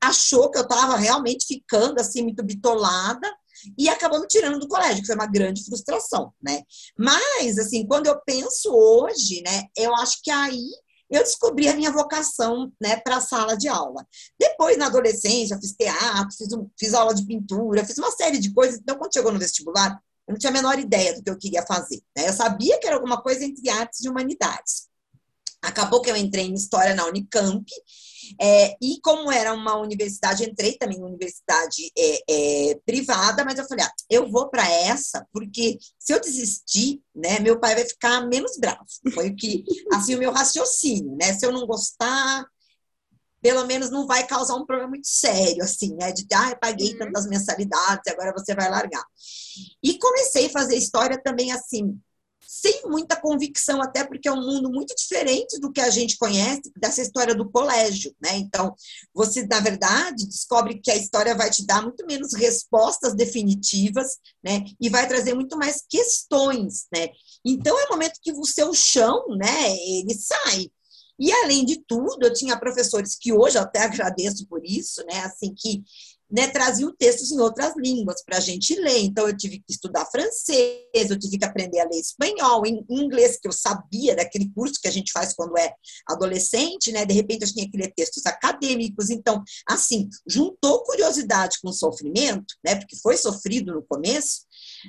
achou 0.00 0.48
que 0.52 0.58
eu 0.58 0.62
estava 0.62 0.96
realmente 0.96 1.46
ficando 1.46 2.00
assim, 2.00 2.22
muito 2.22 2.44
bitolada 2.44 2.89
e 3.76 3.88
acabou 3.88 4.20
me 4.20 4.26
tirando 4.26 4.58
do 4.58 4.68
colégio, 4.68 5.00
que 5.00 5.06
foi 5.06 5.14
uma 5.14 5.26
grande 5.26 5.64
frustração, 5.64 6.32
né? 6.42 6.62
Mas, 6.98 7.58
assim, 7.58 7.86
quando 7.86 8.06
eu 8.06 8.20
penso 8.24 8.72
hoje, 8.72 9.42
né, 9.42 9.64
eu 9.76 9.94
acho 9.96 10.22
que 10.22 10.30
aí 10.30 10.70
eu 11.10 11.22
descobri 11.24 11.68
a 11.68 11.74
minha 11.74 11.90
vocação, 11.90 12.72
né, 12.80 12.96
para 12.96 13.16
a 13.16 13.20
sala 13.20 13.56
de 13.56 13.68
aula. 13.68 14.06
Depois, 14.38 14.78
na 14.78 14.86
adolescência, 14.86 15.58
fiz 15.60 15.72
teatro, 15.72 16.36
fiz, 16.36 16.52
um, 16.52 16.70
fiz 16.78 16.94
aula 16.94 17.12
de 17.12 17.26
pintura, 17.26 17.84
fiz 17.84 17.98
uma 17.98 18.12
série 18.12 18.38
de 18.38 18.52
coisas. 18.54 18.78
Então, 18.80 18.96
quando 18.96 19.12
chegou 19.12 19.32
no 19.32 19.38
vestibular, 19.38 20.00
eu 20.28 20.32
não 20.32 20.38
tinha 20.38 20.50
a 20.50 20.52
menor 20.52 20.78
ideia 20.78 21.14
do 21.14 21.22
que 21.22 21.30
eu 21.30 21.36
queria 21.36 21.66
fazer. 21.66 22.00
Né? 22.16 22.28
Eu 22.28 22.32
sabia 22.32 22.78
que 22.78 22.86
era 22.86 22.94
alguma 22.94 23.20
coisa 23.20 23.44
entre 23.44 23.68
artes 23.68 24.04
e 24.04 24.08
humanidades. 24.08 24.88
Acabou 25.60 26.00
que 26.00 26.10
eu 26.10 26.16
entrei 26.16 26.46
em 26.46 26.54
História 26.54 26.94
na 26.94 27.04
Unicamp, 27.06 27.66
é, 28.40 28.76
e 28.80 29.00
como 29.02 29.30
era 29.30 29.52
uma 29.52 29.76
universidade, 29.76 30.44
entrei 30.44 30.76
também 30.76 30.98
em 30.98 31.04
universidade 31.04 31.90
é, 31.96 32.70
é, 32.70 32.80
privada, 32.86 33.44
mas 33.44 33.58
eu 33.58 33.66
falei, 33.66 33.84
ah, 33.84 33.92
eu 34.08 34.30
vou 34.30 34.48
para 34.48 34.68
essa, 34.68 35.26
porque 35.32 35.78
se 35.98 36.12
eu 36.12 36.20
desistir, 36.20 37.02
né, 37.14 37.38
meu 37.40 37.58
pai 37.58 37.74
vai 37.74 37.84
ficar 37.84 38.26
menos 38.26 38.56
bravo. 38.58 38.84
Foi 39.14 39.28
o 39.28 39.36
que, 39.36 39.64
assim, 39.92 40.14
o 40.14 40.18
meu 40.18 40.32
raciocínio, 40.32 41.16
né? 41.16 41.32
Se 41.34 41.46
eu 41.46 41.52
não 41.52 41.66
gostar, 41.66 42.44
pelo 43.42 43.66
menos 43.66 43.90
não 43.90 44.06
vai 44.06 44.26
causar 44.26 44.54
um 44.54 44.66
problema 44.66 44.90
muito 44.90 45.08
sério, 45.08 45.62
assim, 45.62 45.94
né? 45.96 46.12
De, 46.12 46.26
ah, 46.34 46.50
eu 46.50 46.58
paguei 46.58 46.92
uhum. 46.92 46.98
tantas 46.98 47.26
mensalidades, 47.26 48.12
agora 48.12 48.32
você 48.36 48.54
vai 48.54 48.68
largar. 48.70 49.04
E 49.82 49.98
comecei 49.98 50.46
a 50.46 50.50
fazer 50.50 50.76
história 50.76 51.20
também, 51.22 51.50
assim, 51.52 51.98
sem 52.52 52.82
muita 52.86 53.14
convicção, 53.14 53.80
até 53.80 54.02
porque 54.02 54.28
é 54.28 54.32
um 54.32 54.44
mundo 54.44 54.68
muito 54.68 54.92
diferente 54.96 55.56
do 55.60 55.70
que 55.70 55.80
a 55.80 55.88
gente 55.88 56.18
conhece 56.18 56.62
dessa 56.76 57.00
história 57.00 57.32
do 57.32 57.48
colégio, 57.48 58.12
né? 58.20 58.36
Então, 58.38 58.74
você, 59.14 59.46
na 59.46 59.60
verdade, 59.60 60.26
descobre 60.26 60.80
que 60.80 60.90
a 60.90 60.96
história 60.96 61.32
vai 61.32 61.48
te 61.48 61.64
dar 61.64 61.80
muito 61.80 62.04
menos 62.04 62.34
respostas 62.34 63.14
definitivas, 63.14 64.16
né? 64.42 64.64
E 64.80 64.88
vai 64.88 65.06
trazer 65.06 65.32
muito 65.32 65.56
mais 65.56 65.84
questões, 65.88 66.88
né? 66.92 67.10
Então, 67.44 67.78
é 67.78 67.84
o 67.84 67.90
momento 67.90 68.18
que 68.20 68.32
o 68.32 68.44
seu 68.44 68.74
chão, 68.74 69.24
né, 69.28 69.70
ele 69.70 70.14
sai. 70.14 70.72
E, 71.20 71.30
além 71.30 71.64
de 71.64 71.76
tudo, 71.86 72.26
eu 72.26 72.32
tinha 72.32 72.58
professores 72.58 73.14
que 73.14 73.32
hoje 73.32 73.58
eu 73.58 73.62
até 73.62 73.80
agradeço 73.80 74.44
por 74.48 74.64
isso, 74.64 75.04
né? 75.04 75.20
Assim, 75.20 75.54
que 75.54 75.84
né, 76.30 76.48
traziam 76.48 76.94
textos 76.96 77.32
em 77.32 77.40
outras 77.40 77.74
línguas 77.76 78.22
para 78.24 78.38
a 78.38 78.40
gente 78.40 78.74
ler. 78.76 78.98
Então, 79.00 79.26
eu 79.26 79.36
tive 79.36 79.58
que 79.58 79.72
estudar 79.72 80.06
francês, 80.06 81.10
eu 81.10 81.18
tive 81.18 81.38
que 81.38 81.44
aprender 81.44 81.80
a 81.80 81.84
ler 81.84 81.98
espanhol, 81.98 82.62
inglês, 82.66 83.38
que 83.40 83.48
eu 83.48 83.52
sabia 83.52 84.14
daquele 84.14 84.50
curso 84.54 84.80
que 84.80 84.88
a 84.88 84.92
gente 84.92 85.12
faz 85.12 85.34
quando 85.34 85.58
é 85.58 85.74
adolescente, 86.08 86.92
né? 86.92 87.04
De 87.04 87.14
repente, 87.14 87.42
eu 87.42 87.52
tinha 87.52 87.68
que 87.70 87.76
ler 87.76 87.92
textos 87.94 88.24
acadêmicos. 88.26 89.10
Então, 89.10 89.42
assim, 89.68 90.08
juntou 90.26 90.84
curiosidade 90.84 91.58
com 91.62 91.72
sofrimento, 91.72 92.54
né? 92.64 92.76
Porque 92.76 92.96
foi 92.96 93.16
sofrido 93.16 93.74
no 93.74 93.82
começo, 93.82 94.42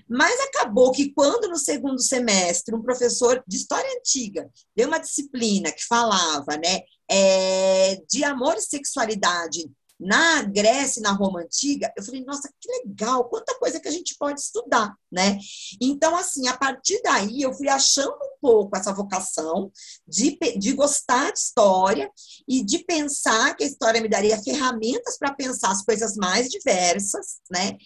mas 0.07 0.39
acabou 0.41 0.91
que 0.91 1.12
quando 1.13 1.48
no 1.50 1.57
segundo 1.57 2.01
semestre 2.01 2.75
um 2.75 2.81
professor 2.81 3.43
de 3.48 3.57
história 3.57 3.89
antiga 3.98 4.50
deu 4.75 4.88
uma 4.88 5.00
disciplina 5.00 5.71
que 5.71 5.86
falava, 5.86 6.57
né, 6.57 6.81
é, 7.10 8.01
de 8.10 8.24
amor 8.24 8.55
e 8.55 8.62
sexualidade 8.62 9.69
na 10.01 10.41
Grécia 10.41 11.00
e 11.00 11.03
na 11.03 11.12
Roma 11.12 11.41
Antiga, 11.41 11.93
eu 11.96 12.03
falei, 12.03 12.25
nossa, 12.25 12.51
que 12.60 12.67
legal, 12.67 13.25
quanta 13.25 13.53
coisa 13.60 13.79
que 13.79 13.88
a 13.88 13.91
gente 13.91 14.15
pode 14.17 14.41
estudar, 14.41 14.96
né? 15.12 15.38
Então, 15.79 16.15
assim, 16.15 16.48
a 16.48 16.58
partir 16.58 17.00
daí, 17.03 17.43
eu 17.43 17.53
fui 17.53 17.70
achando 17.70 18.15
um 18.15 18.39
pouco 18.41 18.75
essa 18.75 18.91
vocação 18.91 19.72
de, 20.08 20.39
de 20.58 20.74
gostar 20.74 21.31
de 21.31 21.38
história 21.38 22.12
e 22.48 22.63
de 22.63 22.79
pensar 22.79 23.55
que 23.55 23.63
a 23.63 23.67
história 23.67 24.01
me 24.01 24.10
daria 24.10 24.41
ferramentas 24.41 25.20
para 25.20 25.36
pensar 25.36 25.70
as 25.70 25.84
coisas 25.84 26.15
mais 26.15 26.50
diversas, 26.50 27.39
né? 27.51 27.77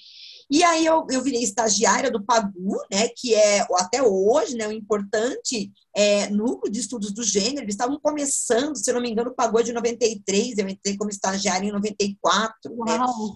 E 0.49 0.63
aí 0.63 0.85
eu, 0.85 1.05
eu 1.09 1.21
virei 1.21 1.41
estagiária 1.41 2.11
do 2.11 2.23
PAGU, 2.23 2.77
né, 2.91 3.07
que 3.15 3.33
é 3.33 3.65
até 3.73 4.01
hoje 4.03 4.55
né, 4.55 4.67
um 4.67 4.71
importante 4.71 5.71
é, 5.95 6.29
núcleo 6.29 6.71
de 6.71 6.79
estudos 6.79 7.11
do 7.11 7.23
gênero. 7.23 7.63
Eles 7.63 7.73
estavam 7.73 7.99
começando, 7.99 8.75
se 8.75 8.91
não 8.93 9.01
me 9.01 9.09
engano, 9.09 9.31
o 9.31 9.35
PAGU 9.35 9.59
é 9.59 9.63
de 9.63 9.73
93, 9.73 10.57
eu 10.57 10.69
entrei 10.69 10.97
como 10.97 11.09
estagiária 11.09 11.67
em 11.67 11.71
94. 11.71 12.75
Né? 12.85 12.97
Uau. 12.97 13.27
Né? 13.27 13.33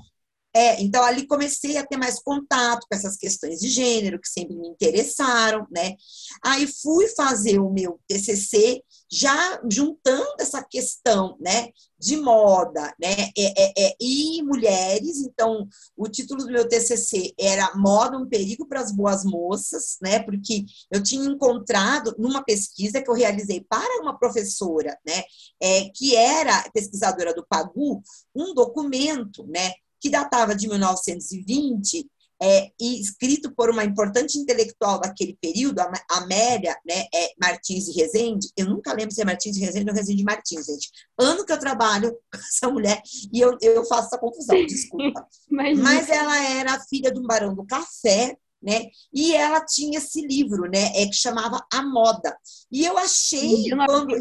É, 0.60 0.82
então 0.82 1.02
ali 1.02 1.26
comecei 1.26 1.78
a 1.78 1.86
ter 1.86 1.96
mais 1.96 2.20
contato 2.20 2.86
com 2.90 2.94
essas 2.94 3.16
questões 3.16 3.62
de 3.62 3.70
gênero 3.70 4.20
que 4.20 4.28
sempre 4.28 4.58
me 4.58 4.68
interessaram, 4.68 5.66
né? 5.72 5.96
Aí 6.44 6.68
fui 6.68 7.08
fazer 7.16 7.60
o 7.60 7.72
meu 7.72 7.98
TCC 8.10 8.84
já 9.10 9.62
juntando 9.72 10.36
essa 10.38 10.62
questão, 10.62 11.38
né, 11.40 11.70
de 11.98 12.16
moda, 12.18 12.94
né, 13.02 13.30
é, 13.38 13.64
é, 13.64 13.74
é, 13.88 13.96
e 14.00 14.44
mulheres. 14.44 15.18
Então, 15.22 15.68
o 15.98 16.08
título 16.08 16.44
do 16.44 16.52
meu 16.52 16.68
TCC 16.68 17.34
era 17.40 17.74
Moda 17.76 18.18
um 18.18 18.28
perigo 18.28 18.68
para 18.68 18.82
as 18.82 18.92
boas 18.92 19.24
moças, 19.24 19.98
né, 20.02 20.20
porque 20.20 20.66
eu 20.92 21.02
tinha 21.02 21.26
encontrado 21.26 22.14
numa 22.20 22.44
pesquisa 22.44 23.02
que 23.02 23.10
eu 23.10 23.16
realizei 23.16 23.66
para 23.68 24.02
uma 24.02 24.18
professora, 24.20 24.98
né, 25.08 25.24
é, 25.62 25.90
que 25.96 26.16
era 26.16 26.70
pesquisadora 26.74 27.34
do 27.34 27.46
Pagu, 27.48 28.02
um 28.36 28.54
documento, 28.54 29.48
né, 29.48 29.72
que 30.00 30.10
datava 30.10 30.56
de 30.56 30.68
1920 30.68 32.08
é, 32.42 32.72
e 32.80 33.02
escrito 33.02 33.54
por 33.54 33.70
uma 33.70 33.84
importante 33.84 34.38
intelectual 34.38 35.00
daquele 35.00 35.38
período, 35.42 35.80
a 35.80 35.92
Amélia 36.10 36.78
né, 36.88 37.06
é, 37.14 37.34
Martins 37.40 37.90
e 37.90 37.92
Rezende, 37.92 38.48
eu 38.56 38.66
nunca 38.66 38.94
lembro 38.94 39.14
se 39.14 39.22
é 39.22 39.26
Martins 39.26 39.58
e 39.58 39.60
Rezende 39.60 39.90
ou 39.90 39.96
Rezende 39.96 40.24
Martins, 40.24 40.66
gente. 40.66 40.90
Ano 41.18 41.46
que 41.46 41.52
eu 41.52 41.60
trabalho 41.60 42.12
com 42.32 42.40
essa 42.40 42.70
mulher 42.70 43.02
e 43.34 43.42
eu, 43.42 43.58
eu 43.62 43.84
faço 43.86 44.08
essa 44.08 44.18
confusão, 44.18 44.66
desculpa. 44.66 45.28
Mas 45.50 46.10
ela 46.10 46.42
era 46.46 46.80
filha 46.86 47.12
de 47.12 47.20
um 47.20 47.28
barão 47.28 47.54
do 47.54 47.66
café, 47.66 48.38
né? 48.62 48.88
E 49.14 49.34
ela 49.34 49.66
tinha 49.66 49.98
esse 50.00 50.22
livro, 50.22 50.70
né? 50.70 50.92
É 50.96 51.06
que 51.06 51.14
chamava 51.14 51.66
A 51.72 51.82
Moda. 51.82 52.38
E 52.72 52.86
eu 52.86 52.98
achei 52.98 53.68
em 53.68 53.76
quando 53.86 54.16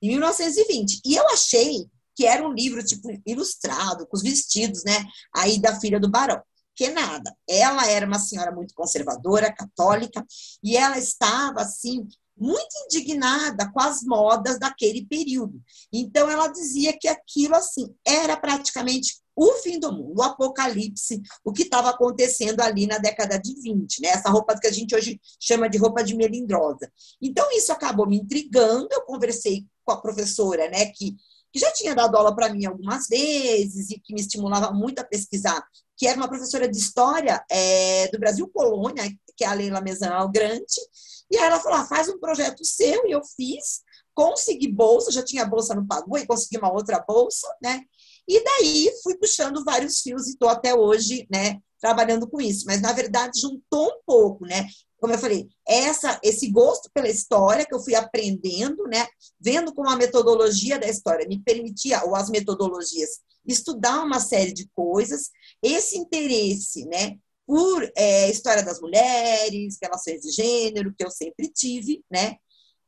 em 0.00 0.08
1920. 0.08 1.00
E 1.04 1.16
eu 1.16 1.26
achei 1.28 1.86
que 2.18 2.26
era 2.26 2.44
um 2.44 2.52
livro 2.52 2.84
tipo 2.84 3.08
ilustrado 3.24 4.04
com 4.04 4.16
os 4.16 4.24
vestidos, 4.24 4.82
né? 4.82 5.06
Aí 5.36 5.60
da 5.60 5.78
filha 5.78 6.00
do 6.00 6.10
barão 6.10 6.42
que 6.74 6.88
nada. 6.90 7.36
Ela 7.48 7.88
era 7.88 8.06
uma 8.06 8.20
senhora 8.20 8.52
muito 8.52 8.72
conservadora, 8.72 9.52
católica, 9.52 10.24
e 10.62 10.76
ela 10.76 10.96
estava 10.96 11.60
assim 11.62 12.06
muito 12.36 12.68
indignada 12.84 13.68
com 13.72 13.80
as 13.80 14.02
modas 14.02 14.60
daquele 14.60 15.04
período. 15.06 15.60
Então 15.92 16.30
ela 16.30 16.46
dizia 16.46 16.96
que 16.96 17.08
aquilo 17.08 17.56
assim 17.56 17.92
era 18.06 18.36
praticamente 18.36 19.20
o 19.34 19.54
fim 19.54 19.78
do 19.78 19.92
mundo, 19.92 20.20
o 20.20 20.22
apocalipse, 20.22 21.20
o 21.44 21.52
que 21.52 21.62
estava 21.62 21.90
acontecendo 21.90 22.60
ali 22.60 22.86
na 22.86 22.98
década 22.98 23.38
de 23.38 23.60
20, 23.60 24.02
né? 24.02 24.08
Essa 24.08 24.30
roupa 24.30 24.58
que 24.58 24.66
a 24.66 24.72
gente 24.72 24.94
hoje 24.94 25.20
chama 25.40 25.68
de 25.68 25.78
roupa 25.78 26.02
de 26.02 26.16
melindrosa. 26.16 26.90
Então 27.20 27.48
isso 27.52 27.72
acabou 27.72 28.08
me 28.08 28.18
intrigando, 28.18 28.88
eu 28.92 29.02
conversei 29.02 29.64
com 29.84 29.92
a 29.92 30.00
professora, 30.00 30.68
né, 30.68 30.86
que 30.86 31.16
que 31.52 31.58
já 31.58 31.72
tinha 31.72 31.94
dado 31.94 32.16
aula 32.16 32.34
para 32.34 32.52
mim 32.52 32.66
algumas 32.66 33.06
vezes 33.08 33.90
e 33.90 34.00
que 34.00 34.14
me 34.14 34.20
estimulava 34.20 34.72
muito 34.72 34.98
a 35.00 35.04
pesquisar 35.04 35.62
que 35.98 36.06
era 36.06 36.16
uma 36.16 36.28
professora 36.28 36.68
de 36.68 36.78
história 36.78 37.44
é, 37.50 38.08
do 38.08 38.20
Brasil 38.20 38.48
Colônia, 38.48 39.04
que 39.36 39.44
é 39.44 39.48
a 39.48 39.52
Leila 39.52 39.80
Mezanal 39.80 40.30
Grande, 40.30 40.80
e 41.28 41.36
aí 41.36 41.44
ela 41.44 41.60
falou: 41.60 41.78
ah, 41.78 41.86
faz 41.86 42.08
um 42.08 42.20
projeto 42.20 42.64
seu, 42.64 43.06
e 43.06 43.10
eu 43.10 43.20
fiz, 43.36 43.82
consegui 44.14 44.68
bolsa, 44.72 45.10
já 45.10 45.24
tinha 45.24 45.44
bolsa 45.44 45.74
no 45.74 45.86
Pagu, 45.86 46.16
e 46.16 46.26
consegui 46.26 46.56
uma 46.56 46.72
outra 46.72 47.04
bolsa, 47.06 47.46
né? 47.60 47.82
E 48.28 48.42
daí 48.44 48.92
fui 49.02 49.16
puxando 49.16 49.64
vários 49.64 50.00
fios 50.00 50.28
e 50.28 50.30
estou 50.32 50.48
até 50.48 50.74
hoje, 50.74 51.26
né, 51.30 51.58
trabalhando 51.80 52.28
com 52.28 52.40
isso. 52.40 52.64
Mas, 52.66 52.80
na 52.80 52.92
verdade, 52.92 53.40
juntou 53.40 53.88
um 53.88 54.00
pouco, 54.04 54.44
né? 54.44 54.66
Como 55.00 55.12
eu 55.12 55.18
falei, 55.18 55.48
essa, 55.66 56.18
esse 56.24 56.50
gosto 56.50 56.90
pela 56.92 57.08
história 57.08 57.64
que 57.64 57.74
eu 57.74 57.80
fui 57.80 57.94
aprendendo, 57.94 58.84
né? 58.84 59.06
Vendo 59.40 59.72
como 59.72 59.88
a 59.88 59.96
metodologia 59.96 60.78
da 60.78 60.88
história 60.88 61.26
me 61.28 61.40
permitia, 61.40 62.04
ou 62.04 62.16
as 62.16 62.28
metodologias, 62.28 63.20
estudar 63.48 64.02
uma 64.02 64.20
série 64.20 64.52
de 64.52 64.68
coisas, 64.74 65.30
esse 65.62 65.96
interesse, 65.96 66.84
né, 66.86 67.16
por 67.46 67.90
é, 67.96 68.30
história 68.30 68.62
das 68.62 68.80
mulheres, 68.80 69.78
relações 69.82 70.20
de 70.20 70.30
gênero, 70.30 70.94
que 70.94 71.04
eu 71.04 71.10
sempre 71.10 71.48
tive, 71.48 72.04
né, 72.10 72.36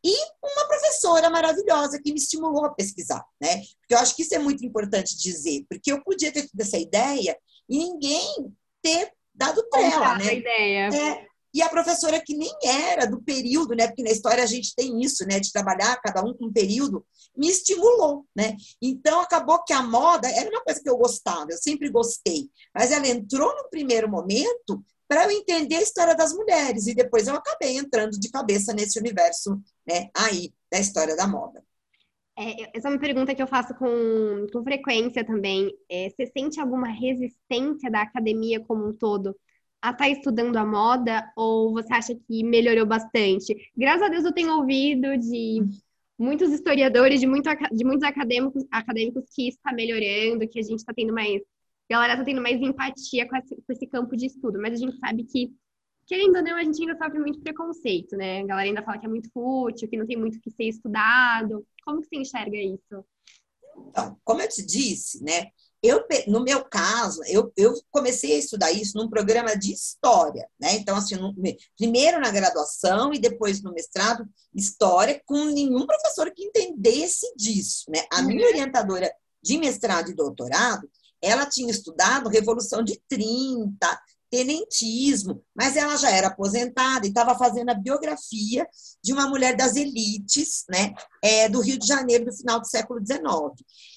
e 0.04 0.14
uma 0.42 0.66
professora 0.66 1.28
maravilhosa 1.28 2.00
que 2.02 2.12
me 2.12 2.18
estimulou 2.18 2.64
a 2.64 2.74
pesquisar, 2.74 3.24
né, 3.40 3.56
porque 3.80 3.94
eu 3.94 3.98
acho 3.98 4.14
que 4.14 4.22
isso 4.22 4.34
é 4.34 4.38
muito 4.38 4.64
importante 4.64 5.16
dizer, 5.16 5.64
porque 5.68 5.90
eu 5.90 6.02
podia 6.02 6.30
ter 6.30 6.46
tido 6.46 6.60
essa 6.60 6.78
ideia 6.78 7.36
e 7.68 7.78
ninguém 7.78 8.52
ter 8.82 9.12
dado 9.34 9.62
trela, 9.70 10.18
né? 10.18 10.34
ideia. 10.34 10.88
É, 10.88 11.26
e 11.52 11.62
a 11.62 11.68
professora 11.68 12.20
que 12.24 12.36
nem 12.36 12.52
era 12.62 13.06
do 13.06 13.20
período, 13.22 13.74
né? 13.74 13.88
Porque 13.88 14.02
na 14.02 14.10
história 14.10 14.42
a 14.42 14.46
gente 14.46 14.74
tem 14.74 15.00
isso, 15.00 15.26
né? 15.26 15.40
De 15.40 15.52
trabalhar 15.52 16.00
cada 16.00 16.22
um 16.22 16.32
com 16.32 16.46
um 16.46 16.52
período, 16.52 17.04
me 17.36 17.48
estimulou, 17.48 18.24
né? 18.34 18.56
Então 18.80 19.20
acabou 19.20 19.62
que 19.64 19.72
a 19.72 19.82
moda 19.82 20.28
era 20.28 20.48
uma 20.48 20.62
coisa 20.62 20.80
que 20.80 20.88
eu 20.88 20.96
gostava, 20.96 21.50
eu 21.50 21.58
sempre 21.58 21.90
gostei, 21.90 22.48
mas 22.74 22.92
ela 22.92 23.08
entrou 23.08 23.54
no 23.56 23.68
primeiro 23.68 24.08
momento 24.08 24.84
para 25.08 25.24
eu 25.24 25.30
entender 25.32 25.76
a 25.76 25.82
história 25.82 26.14
das 26.14 26.32
mulheres 26.32 26.86
e 26.86 26.94
depois 26.94 27.26
eu 27.26 27.34
acabei 27.34 27.76
entrando 27.76 28.12
de 28.12 28.30
cabeça 28.30 28.72
nesse 28.72 28.98
universo, 28.98 29.60
né? 29.86 30.08
Aí 30.16 30.52
da 30.70 30.78
história 30.78 31.16
da 31.16 31.26
moda. 31.26 31.64
É, 32.40 32.70
essa 32.74 32.88
é 32.88 32.90
uma 32.90 32.98
pergunta 32.98 33.34
que 33.34 33.42
eu 33.42 33.46
faço 33.46 33.74
com, 33.74 34.46
com 34.50 34.64
frequência 34.64 35.22
também. 35.22 35.70
É, 35.90 36.08
você 36.08 36.26
sente 36.26 36.58
alguma 36.58 36.88
resistência 36.88 37.90
da 37.90 38.00
academia 38.00 38.60
como 38.60 38.88
um 38.88 38.94
todo 38.94 39.36
a 39.82 39.90
estar 39.90 40.04
tá 40.04 40.08
estudando 40.08 40.56
a 40.56 40.64
moda 40.64 41.30
ou 41.36 41.72
você 41.74 41.92
acha 41.92 42.14
que 42.14 42.42
melhorou 42.42 42.86
bastante? 42.86 43.54
Graças 43.76 44.02
a 44.02 44.08
Deus 44.08 44.24
eu 44.24 44.32
tenho 44.32 44.56
ouvido 44.56 45.18
de 45.18 45.60
muitos 46.18 46.50
historiadores, 46.50 47.20
de, 47.20 47.26
muito, 47.26 47.50
de 47.72 47.84
muitos 47.84 48.08
acadêmicos, 48.08 48.64
acadêmicos 48.70 49.24
que 49.34 49.48
está 49.48 49.72
melhorando, 49.72 50.48
que 50.48 50.58
a 50.58 50.62
gente 50.62 50.78
está 50.78 50.94
tendo 50.94 51.12
mais. 51.12 51.42
A 51.90 51.94
galera 51.94 52.12
está 52.14 52.24
tendo 52.24 52.40
mais 52.40 52.60
empatia 52.60 53.28
com 53.28 53.36
esse, 53.36 53.56
com 53.56 53.72
esse, 53.72 53.86
campo 53.86 54.16
de 54.16 54.26
estudo, 54.26 54.60
mas 54.60 54.74
a 54.74 54.76
gente 54.76 54.96
sabe 54.98 55.24
que, 55.24 55.52
querendo 56.10 56.38
ou 56.38 56.42
não, 56.42 56.56
a 56.56 56.64
gente 56.64 56.80
ainda 56.80 56.98
sofre 56.98 57.20
muito 57.20 57.40
preconceito, 57.40 58.16
né? 58.16 58.40
A 58.40 58.46
galera 58.46 58.68
ainda 58.68 58.82
fala 58.82 58.98
que 58.98 59.06
é 59.06 59.08
muito 59.08 59.30
fútil, 59.30 59.88
que 59.88 59.96
não 59.96 60.04
tem 60.04 60.16
muito 60.16 60.40
que 60.40 60.50
ser 60.50 60.64
estudado. 60.64 61.64
Como 61.84 62.00
que 62.00 62.08
você 62.08 62.16
enxerga 62.16 62.56
isso? 62.56 63.04
Então, 63.88 64.18
como 64.24 64.42
eu 64.42 64.48
te 64.48 64.60
disse, 64.66 65.22
né? 65.22 65.46
Eu, 65.80 66.04
no 66.26 66.42
meu 66.42 66.64
caso, 66.64 67.22
eu, 67.28 67.52
eu 67.56 67.72
comecei 67.92 68.34
a 68.34 68.38
estudar 68.38 68.72
isso 68.72 68.98
num 68.98 69.08
programa 69.08 69.56
de 69.56 69.72
história, 69.72 70.48
né? 70.60 70.74
Então, 70.74 70.96
assim, 70.96 71.14
no, 71.14 71.32
primeiro 71.78 72.20
na 72.20 72.32
graduação 72.32 73.14
e 73.14 73.18
depois 73.20 73.62
no 73.62 73.72
mestrado, 73.72 74.28
história, 74.52 75.22
com 75.24 75.44
nenhum 75.44 75.86
professor 75.86 76.28
que 76.32 76.42
entendesse 76.42 77.32
disso, 77.36 77.84
né? 77.88 78.04
A 78.12 78.20
minha 78.20 78.42
uhum. 78.42 78.48
orientadora 78.48 79.08
de 79.40 79.56
mestrado 79.58 80.10
e 80.10 80.14
doutorado, 80.14 80.90
ela 81.22 81.46
tinha 81.46 81.70
estudado 81.70 82.28
Revolução 82.28 82.82
de 82.82 83.00
30, 83.08 84.00
tenentismo, 84.30 85.42
mas 85.54 85.76
ela 85.76 85.96
já 85.96 86.10
era 86.10 86.28
aposentada 86.28 87.04
e 87.04 87.08
estava 87.08 87.36
fazendo 87.36 87.70
a 87.70 87.74
biografia 87.74 88.66
de 89.02 89.12
uma 89.12 89.28
mulher 89.28 89.56
das 89.56 89.74
elites, 89.74 90.64
né, 90.70 90.94
é, 91.22 91.48
do 91.48 91.60
Rio 91.60 91.78
de 91.78 91.86
Janeiro 91.86 92.26
do 92.26 92.32
final 92.32 92.60
do 92.60 92.66
século 92.66 93.00
XIX. 93.04 93.22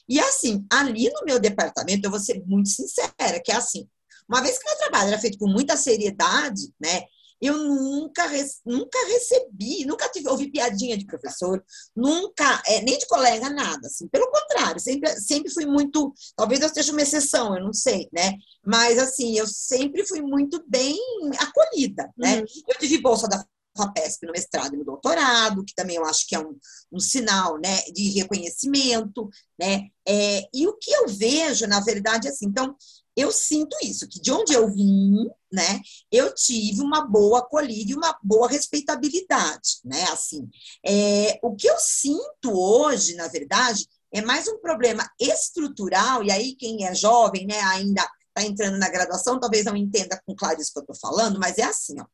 E 0.10 0.20
assim, 0.20 0.66
ali 0.72 1.10
no 1.10 1.22
meu 1.26 1.40
departamento, 1.40 2.06
eu 2.06 2.12
vou 2.12 2.20
ser 2.20 2.44
muito 2.46 2.70
sincera, 2.70 3.40
que 3.44 3.52
é 3.52 3.56
assim, 3.56 3.88
uma 4.28 4.42
vez 4.42 4.58
que 4.58 4.66
meu 4.66 4.78
trabalho 4.78 5.10
era 5.10 5.20
feito 5.20 5.38
com 5.38 5.48
muita 5.48 5.78
seriedade, 5.78 6.74
né, 6.82 7.04
eu 7.42 7.58
nunca, 7.58 8.24
nunca 8.66 8.98
recebi, 9.08 9.86
nunca 9.86 10.10
tive, 10.10 10.30
ouvi 10.30 10.52
piadinha 10.52 10.98
de 10.98 11.06
professor, 11.06 11.64
nunca, 11.96 12.62
é, 12.66 12.82
nem 12.82 12.98
de 12.98 13.08
colega, 13.08 13.50
nada, 13.50 13.88
assim, 13.88 14.08
pelo 14.08 14.30
contrário, 14.32 14.80
sempre, 14.80 15.10
sempre 15.20 15.52
fui 15.52 15.66
muito, 15.66 16.14
talvez 16.36 16.62
eu 16.62 16.70
seja 16.70 16.92
uma 16.92 17.02
exceção, 17.02 17.56
eu 17.56 17.64
não 17.64 17.74
sei, 17.74 18.08
né, 18.14 18.34
mas 18.66 18.98
assim, 18.98 19.38
eu 19.38 19.48
sempre 19.48 20.06
fui 20.06 20.22
muito 20.22 20.64
bem 20.68 20.98
acolhida, 21.40 22.12
né, 22.18 22.40
uhum. 22.40 22.46
eu 22.70 22.80
tive 22.80 23.02
bolsa 23.02 23.28
da 23.28 23.46
FAPESP 23.76 24.26
no 24.26 24.32
mestrado 24.32 24.76
e 24.76 24.78
no 24.78 24.86
doutorado, 24.86 25.64
que 25.66 25.74
também 25.74 25.96
eu 25.96 26.06
acho 26.06 26.28
que 26.28 26.36
é 26.36 26.40
um, 26.40 26.58
um 26.92 27.00
sinal 27.00 27.58
né, 27.60 27.82
de 27.92 28.12
reconhecimento, 28.12 29.30
né? 29.60 29.88
É, 30.08 30.48
e 30.54 30.68
o 30.68 30.78
que 30.78 30.92
eu 30.92 31.08
vejo, 31.08 31.66
na 31.68 31.80
verdade, 31.80 32.28
é 32.28 32.32
assim, 32.32 32.46
então, 32.46 32.76
eu 33.16 33.32
sinto 33.32 33.76
isso, 33.84 34.08
que 34.08 34.20
de 34.20 34.32
onde 34.32 34.54
eu 34.54 34.72
vim, 34.72 35.30
né, 35.52 35.82
eu 36.12 36.34
tive 36.34 36.82
uma 36.82 37.06
boa 37.06 37.40
acolhida 37.40 37.92
e 37.92 37.96
uma 37.96 38.18
boa 38.24 38.48
respeitabilidade, 38.48 39.80
né, 39.86 40.04
assim. 40.12 40.50
É, 40.86 41.40
o 41.44 41.56
que 41.56 41.70
eu 41.70 41.78
sinto 41.78 42.52
hoje, 42.52 43.16
na 43.16 43.28
verdade, 43.28 43.88
é 44.12 44.22
mais 44.22 44.48
um 44.48 44.58
problema 44.60 45.10
estrutural, 45.20 46.24
e 46.24 46.32
aí 46.32 46.56
quem 46.56 46.86
é 46.86 46.94
jovem, 46.96 47.46
né, 47.46 47.60
ainda 47.62 48.08
está 48.28 48.48
entrando 48.48 48.78
na 48.78 48.90
graduação, 48.90 49.40
talvez 49.40 49.66
não 49.66 49.76
entenda 49.76 50.20
com 50.26 50.36
clareza 50.36 50.70
o 50.70 50.74
que 50.74 50.80
eu 50.80 50.94
estou 50.94 50.96
falando, 50.96 51.40
mas 51.40 51.58
é 51.60 51.64
assim, 51.64 52.00
ó 52.00 52.06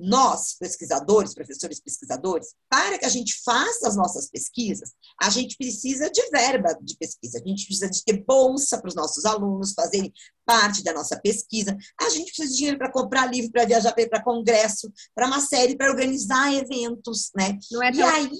nós, 0.00 0.56
pesquisadores, 0.58 1.34
professores 1.34 1.80
pesquisadores, 1.80 2.54
para 2.68 2.98
que 2.98 3.04
a 3.04 3.08
gente 3.08 3.40
faça 3.44 3.88
as 3.88 3.96
nossas 3.96 4.30
pesquisas, 4.30 4.92
a 5.20 5.30
gente 5.30 5.56
precisa 5.56 6.10
de 6.10 6.28
verba 6.30 6.76
de 6.80 6.96
pesquisa, 6.96 7.38
a 7.38 7.48
gente 7.48 7.66
precisa 7.66 7.90
de 7.90 8.02
ter 8.04 8.24
bolsa 8.24 8.78
para 8.78 8.88
os 8.88 8.94
nossos 8.94 9.24
alunos 9.24 9.72
fazerem 9.74 10.12
parte 10.44 10.82
da 10.82 10.92
nossa 10.92 11.18
pesquisa, 11.20 11.76
a 12.00 12.08
gente 12.10 12.32
precisa 12.32 12.48
de 12.50 12.56
dinheiro 12.56 12.78
para 12.78 12.92
comprar 12.92 13.26
livro, 13.26 13.52
para 13.52 13.64
viajar 13.64 13.92
para 13.92 14.22
congresso, 14.22 14.92
para 15.14 15.26
uma 15.26 15.40
série, 15.40 15.76
para 15.76 15.90
organizar 15.90 16.52
eventos, 16.54 17.30
né? 17.36 17.58
Não 17.70 17.82
é 17.82 17.92
e 17.92 18.02
aí, 18.02 18.30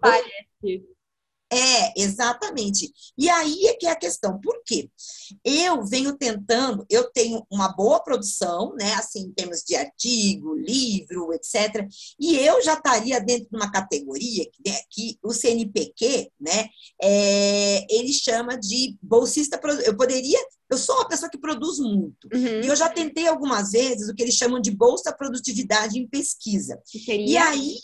parece. 0.00 0.98
É, 1.50 1.98
exatamente. 2.00 2.92
E 3.16 3.28
aí 3.30 3.66
é 3.68 3.74
que 3.74 3.86
é 3.86 3.90
a 3.90 3.96
questão. 3.96 4.38
Por 4.38 4.62
quê? 4.64 4.90
Eu 5.44 5.84
venho 5.84 6.16
tentando, 6.16 6.86
eu 6.88 7.10
tenho 7.10 7.44
uma 7.50 7.68
boa 7.68 8.00
produção, 8.00 8.74
né, 8.74 8.94
assim, 8.94 9.20
em 9.20 9.32
termos 9.32 9.62
de 9.62 9.76
artigo, 9.76 10.54
livro, 10.54 11.32
etc. 11.32 11.86
E 12.18 12.36
eu 12.36 12.62
já 12.62 12.74
estaria 12.74 13.20
dentro 13.20 13.48
de 13.50 13.56
uma 13.56 13.70
categoria 13.70 14.44
que, 14.50 14.70
né, 14.70 14.78
que 14.90 15.18
o 15.22 15.32
CNPq, 15.32 16.30
né, 16.40 16.68
é, 17.02 17.86
ele 17.90 18.12
chama 18.12 18.56
de 18.56 18.96
bolsista. 19.02 19.60
Eu 19.84 19.96
poderia 19.96 20.38
eu 20.70 20.76
sou 20.76 20.96
uma 20.96 21.08
pessoa 21.08 21.30
que 21.30 21.38
produz 21.38 21.78
muito. 21.78 22.28
Uhum. 22.32 22.60
E 22.60 22.66
eu 22.66 22.76
já 22.76 22.90
tentei 22.90 23.26
algumas 23.26 23.70
vezes 23.70 24.08
o 24.08 24.14
que 24.14 24.22
eles 24.22 24.34
chamam 24.34 24.60
de 24.60 24.70
bolsa 24.70 25.12
produtividade 25.12 25.98
em 25.98 26.06
pesquisa. 26.06 26.78
E 27.26 27.38
aí, 27.38 27.78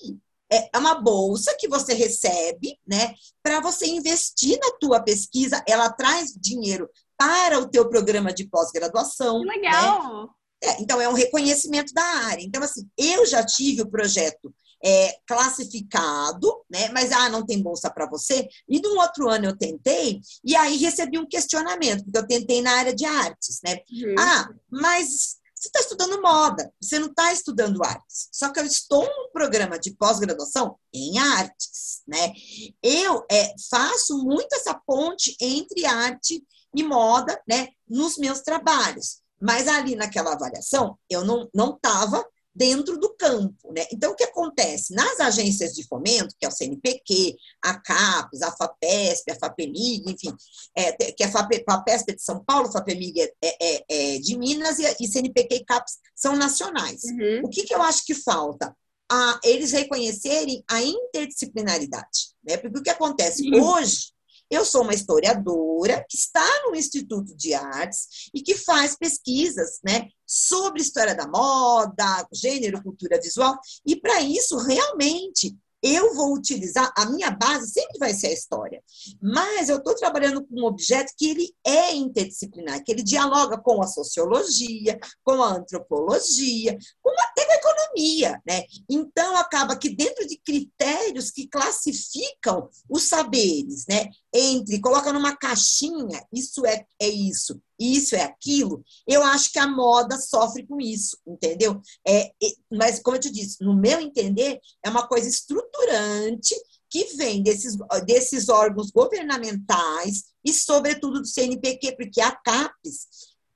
é, 0.52 0.68
é 0.72 0.78
uma 0.78 0.94
bolsa 0.94 1.56
que 1.58 1.66
você 1.66 1.94
recebe, 1.94 2.78
né, 2.86 3.14
para 3.42 3.60
você 3.60 3.86
investir 3.86 4.58
na 4.60 4.72
tua 4.78 5.00
pesquisa. 5.00 5.62
Ela 5.66 5.90
traz 5.90 6.32
dinheiro 6.36 6.88
para 7.16 7.59
o 7.59 7.68
teu 7.68 7.88
programa 7.88 8.33
de 8.33 8.49
pós-graduação. 8.49 9.40
Legal. 9.40 10.25
Né? 10.25 10.28
É, 10.62 10.83
então 10.83 11.00
é 11.00 11.09
um 11.09 11.14
reconhecimento 11.14 11.92
da 11.92 12.02
área. 12.02 12.42
Então 12.42 12.62
assim, 12.62 12.88
eu 12.97 13.26
já 13.26 13.44
tive 13.44 13.83
o 13.83 13.90
projeto 13.90 14.52
é, 14.85 15.16
classificado, 15.26 16.47
né? 16.71 16.90
Mas 16.90 17.11
ah, 17.11 17.30
não 17.30 17.44
tem 17.44 17.62
bolsa 17.62 17.90
para 17.90 18.06
você. 18.06 18.47
E 18.68 18.80
no 18.80 19.00
outro 19.00 19.28
ano 19.28 19.47
eu 19.47 19.56
tentei 19.56 20.21
e 20.44 20.54
aí 20.54 20.76
recebi 20.76 21.18
um 21.18 21.26
questionamento 21.26 22.04
porque 22.04 22.18
eu 22.18 22.26
tentei 22.26 22.61
na 22.61 22.73
área 22.73 22.94
de 22.94 23.04
artes, 23.06 23.61
né? 23.64 23.78
Uhum. 23.90 24.14
Ah, 24.18 24.49
mas 24.71 25.37
você 25.54 25.68
está 25.68 25.80
estudando 25.80 26.21
moda, 26.21 26.71
você 26.78 26.99
não 26.99 27.09
está 27.09 27.33
estudando 27.33 27.83
artes. 27.83 28.28
Só 28.30 28.50
que 28.50 28.61
eu 28.61 28.66
estou 28.66 29.04
num 29.04 29.30
programa 29.33 29.78
de 29.78 29.94
pós-graduação 29.94 30.76
em 30.92 31.18
artes, 31.18 32.02
né? 32.06 32.35
Eu 32.83 33.25
é, 33.30 33.54
faço 33.71 34.18
muito 34.18 34.54
essa 34.54 34.75
ponte 34.87 35.35
entre 35.40 35.87
arte 35.87 36.44
e 36.75 36.83
moda, 36.83 37.40
né, 37.47 37.69
nos 37.88 38.16
meus 38.16 38.40
trabalhos. 38.40 39.23
Mas 39.40 39.69
ali 39.69 39.95
naquela 39.97 40.33
avaliação, 40.33 40.99
eu 41.09 41.25
não 41.25 41.75
estava 41.75 42.25
dentro 42.54 42.99
do 42.99 43.14
campo. 43.16 43.73
Né? 43.73 43.85
Então, 43.93 44.12
o 44.12 44.14
que 44.14 44.25
acontece? 44.25 44.95
Nas 44.95 45.19
agências 45.19 45.75
de 45.75 45.87
fomento, 45.87 46.35
que 46.38 46.47
é 46.47 46.49
o 46.49 46.52
CNPq, 46.52 47.37
a 47.62 47.75
CAPES, 47.81 48.43
a 48.43 48.52
FAPESP, 48.52 49.33
a 49.33 49.38
FAPEMIG, 49.38 50.12
enfim, 50.12 50.35
é, 50.76 50.93
que 50.93 51.23
é 51.25 51.26
a 51.26 51.33
FAPESP 51.33 52.12
é 52.12 52.14
de 52.14 52.23
São 52.23 52.45
Paulo, 52.45 52.69
a 52.69 52.73
FAPEMIG 52.73 53.21
é, 53.21 53.33
é, 53.43 53.85
é, 53.88 54.19
de 54.19 54.38
Minas 54.38 54.78
e, 54.78 54.85
e 55.00 55.09
CNPq 55.09 55.57
e 55.57 55.64
CAPES 55.64 55.99
são 56.14 56.37
nacionais. 56.37 57.02
Uhum. 57.04 57.43
O 57.45 57.49
que, 57.49 57.64
que 57.64 57.75
eu 57.75 57.83
acho 57.83 58.04
que 58.04 58.14
falta? 58.14 58.75
A, 59.11 59.40
eles 59.44 59.72
reconhecerem 59.72 60.62
a 60.68 60.81
interdisciplinaridade. 60.83 62.35
Né? 62.42 62.57
Porque 62.57 62.79
o 62.79 62.83
que 62.83 62.90
acontece? 62.90 63.42
Uhum. 63.51 63.62
Hoje, 63.62 64.13
eu 64.55 64.64
sou 64.64 64.83
uma 64.83 64.95
historiadora 64.95 66.05
que 66.09 66.17
está 66.17 66.47
no 66.67 66.75
Instituto 66.75 67.37
de 67.37 67.55
Artes 67.55 68.31
e 68.33 68.40
que 68.40 68.55
faz 68.55 68.97
pesquisas 68.97 69.81
né, 69.85 70.09
sobre 70.27 70.81
história 70.81 71.14
da 71.14 71.27
moda, 71.27 72.27
gênero, 72.33 72.83
cultura 72.83 73.21
visual, 73.21 73.59
e 73.87 73.97
para 73.97 74.21
isso, 74.21 74.57
realmente, 74.59 75.57
eu 75.85 76.14
vou 76.14 76.33
utilizar, 76.33 76.90
a 76.97 77.05
minha 77.05 77.31
base 77.31 77.71
sempre 77.71 77.99
vai 77.99 78.14
ser 78.14 78.29
a 78.29 78.33
história, 78.33 78.83
mas 79.21 79.69
eu 79.69 79.77
estou 79.77 79.95
trabalhando 79.95 80.43
com 80.43 80.62
um 80.62 80.64
objeto 80.64 81.12
que 81.14 81.29
ele 81.29 81.55
é 81.62 81.95
interdisciplinar, 81.95 82.83
que 82.83 82.90
ele 82.90 83.03
dialoga 83.03 83.59
com 83.59 83.83
a 83.83 83.87
sociologia, 83.87 84.99
com 85.23 85.43
a 85.43 85.57
antropologia, 85.57 86.79
com 87.03 87.11
até 87.21 87.45
com 87.45 87.53
a 87.53 87.57
economia, 87.57 88.43
né? 88.47 88.62
Então, 88.88 89.37
acaba 89.37 89.77
que 89.77 89.90
dentro 89.90 90.27
de 90.27 90.38
critérios 90.38 91.31
que 91.31 91.47
classificam 91.49 92.71
os 92.88 93.03
saberes, 93.07 93.85
né? 93.87 94.09
Entre, 94.37 94.81
coloca 94.81 95.12
numa 95.12 95.37
caixinha, 95.37 96.27
isso 96.33 96.66
é, 96.66 96.85
é 97.01 97.09
isso, 97.09 97.62
isso 97.79 98.16
é 98.16 98.23
aquilo, 98.23 98.85
eu 99.07 99.23
acho 99.23 99.53
que 99.53 99.61
a 99.61 99.68
moda 99.68 100.18
sofre 100.18 100.66
com 100.66 100.81
isso, 100.81 101.16
entendeu? 101.25 101.81
É, 102.05 102.33
mas, 102.68 102.99
como 102.99 103.16
eu 103.16 103.20
te 103.20 103.31
disse, 103.31 103.62
no 103.62 103.77
meu 103.77 104.01
entender, 104.01 104.59
é 104.85 104.90
uma 104.90 105.07
coisa 105.07 105.29
estruturante 105.29 106.53
que 106.90 107.16
vem 107.16 107.42
desses, 107.44 107.77
desses 108.05 108.49
órgãos 108.49 108.90
governamentais 108.90 110.25
e, 110.44 110.53
sobretudo, 110.53 111.20
do 111.20 111.27
CNPq, 111.27 111.97
porque 111.97 112.20
a 112.20 112.33
CAPES 112.33 113.07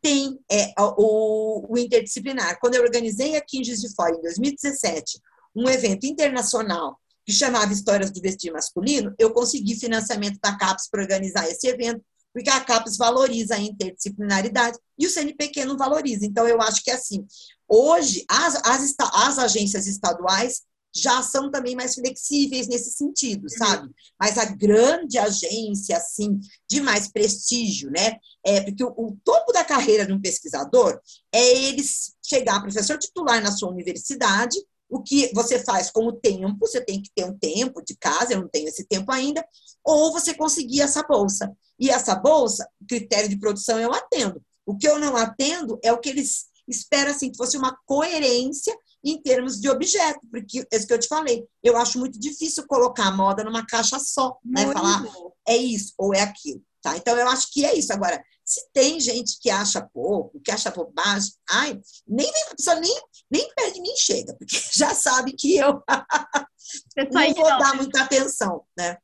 tem 0.00 0.38
é, 0.50 0.72
o, 0.78 1.72
o 1.72 1.78
interdisciplinar. 1.78 2.58
Quando 2.60 2.76
eu 2.76 2.82
organizei 2.82 3.36
aqui 3.36 3.58
em 3.58 3.64
Juiz 3.64 3.80
de 3.80 3.92
Fora, 3.94 4.16
em 4.16 4.22
2017, 4.22 5.20
um 5.54 5.68
evento 5.68 6.06
internacional 6.06 6.98
que 7.28 7.32
chamava 7.34 7.70
Histórias 7.70 8.10
do 8.10 8.22
Vestir 8.22 8.50
Masculino, 8.50 9.14
eu 9.18 9.30
consegui 9.34 9.78
financiamento 9.78 10.38
da 10.42 10.56
CAPES 10.56 10.88
para 10.88 11.02
organizar 11.02 11.46
esse 11.46 11.68
evento, 11.68 12.02
porque 12.32 12.48
a 12.48 12.58
CAPES 12.58 12.96
valoriza 12.96 13.54
a 13.54 13.60
interdisciplinaridade 13.60 14.78
e 14.98 15.06
o 15.06 15.10
CNPq 15.10 15.66
não 15.66 15.76
valoriza. 15.76 16.24
Então, 16.24 16.48
eu 16.48 16.58
acho 16.62 16.82
que, 16.82 16.90
assim, 16.90 17.26
hoje, 17.68 18.24
as, 18.30 18.54
as, 18.64 18.94
as 19.12 19.38
agências 19.38 19.86
estaduais 19.86 20.62
já 20.96 21.22
são 21.22 21.50
também 21.50 21.76
mais 21.76 21.96
flexíveis 21.96 22.66
nesse 22.66 22.92
sentido, 22.92 23.42
uhum. 23.42 23.58
sabe? 23.58 23.90
Mas 24.18 24.38
a 24.38 24.46
grande 24.46 25.18
agência, 25.18 25.98
assim, 25.98 26.40
de 26.66 26.80
mais 26.80 27.08
prestígio, 27.08 27.90
né? 27.90 28.16
É 28.42 28.62
porque 28.62 28.82
o, 28.82 28.88
o 28.96 29.18
topo 29.22 29.52
da 29.52 29.62
carreira 29.62 30.06
de 30.06 30.14
um 30.14 30.20
pesquisador 30.20 30.98
é 31.30 31.46
ele 31.66 31.82
chegar 32.24 32.62
professor 32.62 32.96
titular 32.96 33.42
na 33.42 33.52
sua 33.52 33.70
universidade, 33.70 34.56
o 34.88 35.02
que 35.02 35.30
você 35.34 35.58
faz 35.62 35.90
com 35.90 36.06
o 36.06 36.12
tempo, 36.12 36.56
você 36.60 36.80
tem 36.80 37.02
que 37.02 37.10
ter 37.14 37.24
um 37.24 37.38
tempo 37.38 37.82
de 37.84 37.96
casa, 37.96 38.32
eu 38.32 38.40
não 38.40 38.48
tenho 38.48 38.68
esse 38.68 38.84
tempo 38.84 39.12
ainda, 39.12 39.46
ou 39.84 40.12
você 40.12 40.34
conseguir 40.34 40.80
essa 40.80 41.02
bolsa. 41.02 41.52
E 41.78 41.90
essa 41.90 42.14
bolsa, 42.14 42.68
critério 42.88 43.28
de 43.28 43.38
produção 43.38 43.78
eu 43.78 43.92
atendo. 43.92 44.42
O 44.66 44.76
que 44.76 44.88
eu 44.88 44.98
não 44.98 45.16
atendo 45.16 45.78
é 45.82 45.92
o 45.92 45.98
que 45.98 46.08
eles 46.08 46.46
esperam 46.66 47.12
assim, 47.12 47.30
que 47.30 47.36
fosse 47.36 47.56
uma 47.56 47.76
coerência 47.86 48.76
em 49.04 49.20
termos 49.20 49.60
de 49.60 49.68
objeto, 49.68 50.20
porque 50.30 50.66
é 50.70 50.76
isso 50.76 50.86
que 50.86 50.92
eu 50.92 50.98
te 50.98 51.08
falei, 51.08 51.46
eu 51.62 51.76
acho 51.76 51.98
muito 51.98 52.18
difícil 52.18 52.66
colocar 52.66 53.06
a 53.06 53.16
moda 53.16 53.44
numa 53.44 53.64
caixa 53.64 53.98
só, 53.98 54.36
né? 54.44 54.64
Muito 54.64 54.76
Falar 54.76 55.04
é 55.46 55.56
isso 55.56 55.94
ou 55.96 56.14
é 56.14 56.20
aquilo, 56.20 56.62
tá? 56.82 56.96
Então 56.96 57.16
eu 57.16 57.28
acho 57.28 57.52
que 57.52 57.64
é 57.64 57.76
isso. 57.76 57.92
Agora, 57.92 58.22
se 58.44 58.66
tem 58.72 58.98
gente 58.98 59.38
que 59.40 59.50
acha 59.50 59.86
pouco, 59.92 60.40
que 60.40 60.50
acha 60.50 60.70
bobagem, 60.70 61.32
ai, 61.50 61.78
nem 62.06 62.28
a 62.50 62.54
pessoa 62.54 62.80
nem, 62.80 63.00
nem 63.30 63.54
perto 63.54 63.74
de 63.74 63.80
mim 63.82 63.94
chega, 63.96 64.34
porque 64.34 64.56
já 64.74 64.94
sabe 64.94 65.32
que 65.32 65.56
eu 65.56 65.82
não 67.12 67.34
vou 67.34 67.58
dar 67.58 67.74
muita 67.76 68.02
atenção, 68.02 68.64
né? 68.76 68.96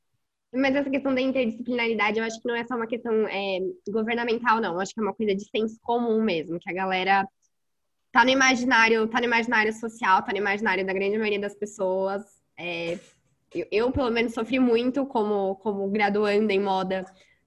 Mas 0.57 0.77
essa 0.77 0.89
questão 0.89 1.13
da 1.13 1.21
interdisciplinaridade, 1.21 2.19
eu 2.19 2.25
acho 2.25 2.41
que 2.41 2.47
não 2.47 2.55
é 2.55 2.65
só 2.65 2.77
uma 2.77 2.87
questão 2.87 3.13
é, 3.27 3.59
governamental, 3.89 4.61
não. 4.61 4.75
Eu 4.75 4.81
acho 4.81 4.95
que 4.95 5.01
é 5.01 5.03
uma 5.03 5.15
coisa 5.15 5.35
de 5.35 5.45
senso 5.51 5.77
comum 5.83 6.23
mesmo, 6.23 6.61
que 6.61 6.71
a 6.71 6.75
galera 6.75 7.29
tá 8.13 8.25
no 8.25 8.31
imaginário, 8.31 9.09
tá 9.09 9.19
no 9.19 9.25
imaginário 9.25 9.73
social, 9.73 10.23
tá 10.23 10.31
no 10.31 10.39
imaginário 10.39 10.87
da 10.87 10.93
grande 10.93 11.19
maioria 11.19 11.41
das 11.41 11.57
pessoas. 11.57 12.23
É, 12.57 13.01
eu, 13.53 13.67
eu, 13.73 13.93
pelo 13.93 14.11
menos, 14.11 14.33
sofri 14.33 14.61
muito 14.61 15.05
como, 15.05 15.57
como 15.57 15.91
graduanda 15.91 16.53
em 16.53 16.61
moda. 16.61 17.05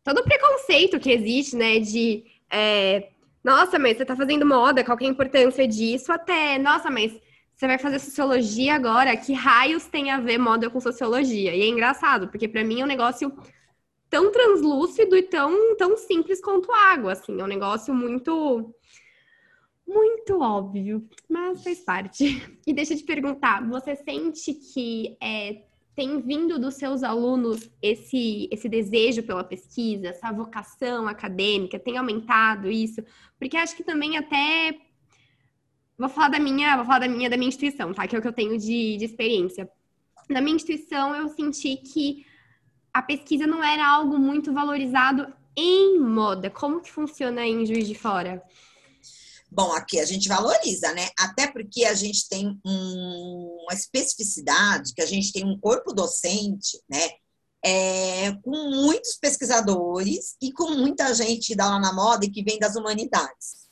Todo 0.07 0.19
o 0.19 0.23
preconceito 0.23 1.01
que 1.01 1.11
existe, 1.11 1.57
né, 1.57 1.79
de 1.79 2.23
é, 2.49 3.09
nossa, 3.43 3.77
mas 3.77 3.97
você 3.97 4.05
tá 4.05 4.15
fazendo 4.15 4.45
moda, 4.45 4.81
qual 4.81 4.97
é 5.01 5.03
a 5.03 5.09
importância 5.09 5.67
disso? 5.67 6.13
Até, 6.13 6.57
nossa, 6.57 6.89
mas 6.89 7.11
você 7.53 7.67
vai 7.67 7.77
fazer 7.77 7.99
sociologia 7.99 8.73
agora, 8.73 9.17
que 9.17 9.33
raios 9.33 9.85
tem 9.87 10.09
a 10.09 10.17
ver 10.17 10.37
moda 10.37 10.69
com 10.69 10.79
sociologia? 10.79 11.53
E 11.53 11.61
é 11.61 11.67
engraçado, 11.67 12.29
porque 12.29 12.47
para 12.47 12.63
mim 12.63 12.79
é 12.79 12.85
um 12.85 12.87
negócio 12.87 13.37
tão 14.09 14.31
translúcido 14.31 15.17
e 15.17 15.23
tão, 15.23 15.75
tão 15.75 15.97
simples 15.97 16.39
quanto 16.39 16.71
água, 16.71 17.11
assim, 17.11 17.41
é 17.41 17.43
um 17.43 17.47
negócio 17.47 17.93
muito 17.93 18.73
muito 19.85 20.39
óbvio, 20.39 21.05
mas 21.27 21.61
faz 21.65 21.79
parte. 21.79 22.41
E 22.65 22.71
deixa 22.71 22.93
eu 22.93 22.97
te 22.97 23.03
perguntar, 23.03 23.67
você 23.67 23.93
sente 23.97 24.53
que 24.53 25.17
é, 25.21 25.63
tem 25.97 26.21
vindo 26.21 26.59
dos 26.59 26.75
seus 26.75 27.01
alunos 27.01 27.71
esse, 27.81 28.47
esse 28.51 28.69
desejo 28.69 29.23
pela 29.23 29.43
pesquisa, 29.43 30.09
essa 30.09 30.31
vocação 30.31 31.07
acadêmica, 31.07 31.79
tem 31.79 31.97
aumentado 31.97 32.69
isso? 32.69 33.03
Porque 33.39 33.57
acho 33.57 33.75
que 33.75 33.83
também 33.83 34.15
até 34.15 34.77
vou 35.97 36.07
falar 36.07 36.29
da 36.29 36.39
minha, 36.39 36.75
vou 36.75 36.85
falar 36.85 36.99
da 36.99 37.07
minha, 37.07 37.27
da 37.27 37.35
minha 37.35 37.49
instituição, 37.49 37.95
tá? 37.95 38.05
Que 38.05 38.15
é 38.15 38.19
o 38.19 38.21
que 38.21 38.27
eu 38.27 38.33
tenho 38.33 38.59
de, 38.59 38.97
de 38.97 39.05
experiência. 39.05 39.67
Na 40.29 40.39
minha 40.39 40.55
instituição, 40.55 41.15
eu 41.15 41.29
senti 41.29 41.77
que 41.77 42.23
a 42.93 43.01
pesquisa 43.01 43.47
não 43.47 43.63
era 43.63 43.89
algo 43.89 44.19
muito 44.19 44.53
valorizado 44.53 45.33
em 45.55 45.99
moda. 45.99 46.51
Como 46.51 46.79
que 46.79 46.91
funciona 46.91 47.43
em 47.43 47.65
Juiz 47.65 47.87
de 47.87 47.95
Fora? 47.95 48.43
Bom, 49.49 49.71
aqui 49.71 49.99
a 49.99 50.05
gente 50.05 50.27
valoriza, 50.27 50.93
né? 50.93 51.09
Até 51.17 51.47
porque 51.47 51.85
a 51.85 51.93
gente 51.93 52.27
tem 52.27 52.59
um, 52.65 53.57
uma 53.63 53.73
especificidade, 53.73 54.93
que 54.93 55.01
a 55.01 55.05
gente 55.05 55.31
tem 55.31 55.45
um 55.45 55.57
corpo 55.59 55.93
docente, 55.93 56.81
né? 56.89 57.09
É, 57.65 58.33
com 58.43 58.51
muitos 58.69 59.15
pesquisadores 59.15 60.35
e 60.41 60.51
com 60.51 60.71
muita 60.71 61.13
gente 61.13 61.55
dá 61.55 61.69
lá 61.69 61.79
na 61.79 61.91
moda 61.91 62.25
e 62.25 62.29
que 62.29 62.43
vem 62.43 62.59
das 62.59 62.75
humanidades. 62.75 63.67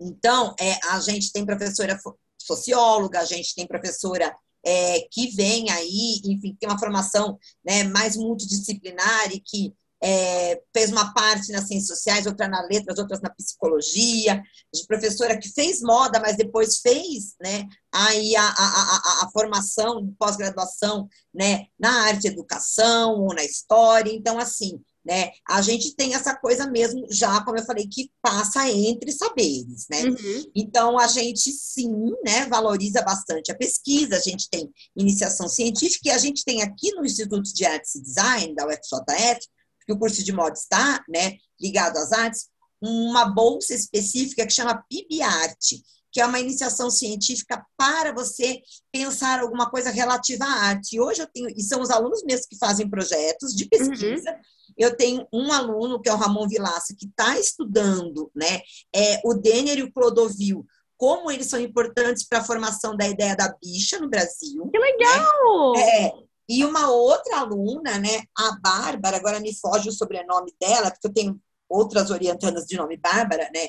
Então, 0.00 0.54
é, 0.58 0.72
a 0.88 1.00
gente 1.00 1.32
tem 1.32 1.44
professora 1.44 1.98
socióloga, 2.38 3.20
a 3.20 3.24
gente 3.24 3.54
tem 3.54 3.66
professora 3.66 4.34
é, 4.64 5.00
que 5.10 5.28
vem 5.28 5.70
aí, 5.70 6.20
enfim, 6.24 6.56
tem 6.58 6.68
uma 6.68 6.78
formação 6.78 7.38
né, 7.64 7.84
mais 7.84 8.16
multidisciplinar 8.16 9.32
e 9.32 9.40
que 9.40 9.74
é, 10.04 10.60
fez 10.70 10.92
uma 10.92 11.14
parte 11.14 11.50
nas 11.50 11.66
ciências 11.66 11.96
sociais, 11.96 12.26
outra 12.26 12.46
na 12.46 12.60
letras, 12.66 12.98
outras 12.98 13.22
na 13.22 13.30
psicologia, 13.30 14.42
de 14.72 14.86
professora 14.86 15.38
que 15.38 15.48
fez 15.48 15.80
moda, 15.80 16.20
mas 16.20 16.36
depois 16.36 16.80
fez 16.80 17.34
né, 17.40 17.66
aí 17.90 18.36
a, 18.36 18.46
a, 18.46 18.46
a, 18.48 19.24
a 19.24 19.30
formação, 19.32 20.14
pós-graduação 20.18 21.08
né, 21.34 21.64
na 21.80 22.02
arte 22.02 22.28
educação 22.28 23.22
ou 23.22 23.34
na 23.34 23.42
história. 23.42 24.12
Então, 24.12 24.38
assim, 24.38 24.78
né? 25.04 25.32
A 25.46 25.60
gente 25.60 25.94
tem 25.94 26.14
essa 26.14 26.34
coisa 26.34 26.66
mesmo, 26.66 27.06
já 27.10 27.42
como 27.44 27.58
eu 27.58 27.64
falei, 27.64 27.86
que 27.86 28.10
passa 28.22 28.70
entre 28.70 29.12
saberes, 29.12 29.86
né? 29.90 30.02
Uhum. 30.02 30.50
Então 30.54 30.98
a 30.98 31.06
gente 31.06 31.52
sim, 31.52 31.92
né, 32.24 32.46
valoriza 32.46 33.02
bastante 33.02 33.52
a 33.52 33.54
pesquisa, 33.54 34.16
a 34.16 34.20
gente 34.20 34.48
tem 34.48 34.72
iniciação 34.96 35.46
científica 35.46 36.08
e 36.08 36.10
a 36.10 36.16
gente 36.16 36.42
tem 36.42 36.62
aqui 36.62 36.90
no 36.94 37.04
Instituto 37.04 37.52
de 37.52 37.66
Artes 37.66 37.94
e 37.96 38.02
Design 38.02 38.54
da 38.54 38.66
UFJF, 38.66 39.46
que 39.86 39.92
o 39.92 39.98
curso 39.98 40.22
de 40.24 40.32
moda 40.32 40.54
está, 40.54 41.04
né, 41.08 41.36
ligado 41.60 41.96
às 41.96 42.12
artes, 42.12 42.48
uma 42.80 43.24
bolsa 43.24 43.74
específica 43.74 44.46
que 44.46 44.52
chama 44.52 44.84
PIB 44.88 45.22
Arte, 45.22 45.82
que 46.14 46.20
é 46.20 46.26
uma 46.26 46.38
iniciação 46.38 46.90
científica 46.90 47.66
para 47.76 48.12
você 48.12 48.62
pensar 48.92 49.40
alguma 49.40 49.68
coisa 49.68 49.90
relativa 49.90 50.44
à 50.44 50.66
arte. 50.68 50.94
E 50.94 51.00
hoje 51.00 51.20
eu 51.20 51.26
tenho, 51.26 51.48
e 51.50 51.60
são 51.60 51.80
os 51.80 51.90
alunos 51.90 52.22
mesmos 52.22 52.46
que 52.46 52.56
fazem 52.56 52.88
projetos 52.88 53.52
de 53.52 53.66
pesquisa. 53.66 54.30
Uhum. 54.30 54.36
Eu 54.78 54.96
tenho 54.96 55.26
um 55.32 55.52
aluno, 55.52 56.00
que 56.00 56.08
é 56.08 56.12
o 56.12 56.16
Ramon 56.16 56.46
Vilaça, 56.46 56.94
que 56.96 57.06
está 57.06 57.36
estudando 57.38 58.30
né, 58.34 58.60
é, 58.94 59.20
o 59.24 59.34
Denner 59.34 59.78
e 59.78 59.82
o 59.82 59.92
Clodovil, 59.92 60.64
como 60.96 61.32
eles 61.32 61.48
são 61.48 61.60
importantes 61.60 62.24
para 62.24 62.38
a 62.38 62.44
formação 62.44 62.96
da 62.96 63.08
ideia 63.08 63.34
da 63.34 63.52
bicha 63.60 63.98
no 63.98 64.08
Brasil. 64.08 64.70
Que 64.70 64.78
legal! 64.78 65.72
Né? 65.72 66.06
É, 66.06 66.12
e 66.48 66.64
uma 66.64 66.90
outra 66.90 67.38
aluna, 67.38 67.98
né, 67.98 68.22
a 68.36 68.58
Bárbara, 68.60 69.16
agora 69.16 69.40
me 69.40 69.54
foge 69.54 69.88
o 69.88 69.92
sobrenome 69.92 70.54
dela, 70.60 70.90
porque 70.90 71.06
eu 71.06 71.12
tenho 71.12 71.40
outras 71.68 72.10
orientandas 72.10 72.66
de 72.66 72.76
nome 72.76 72.96
Bárbara, 72.96 73.50
né, 73.54 73.68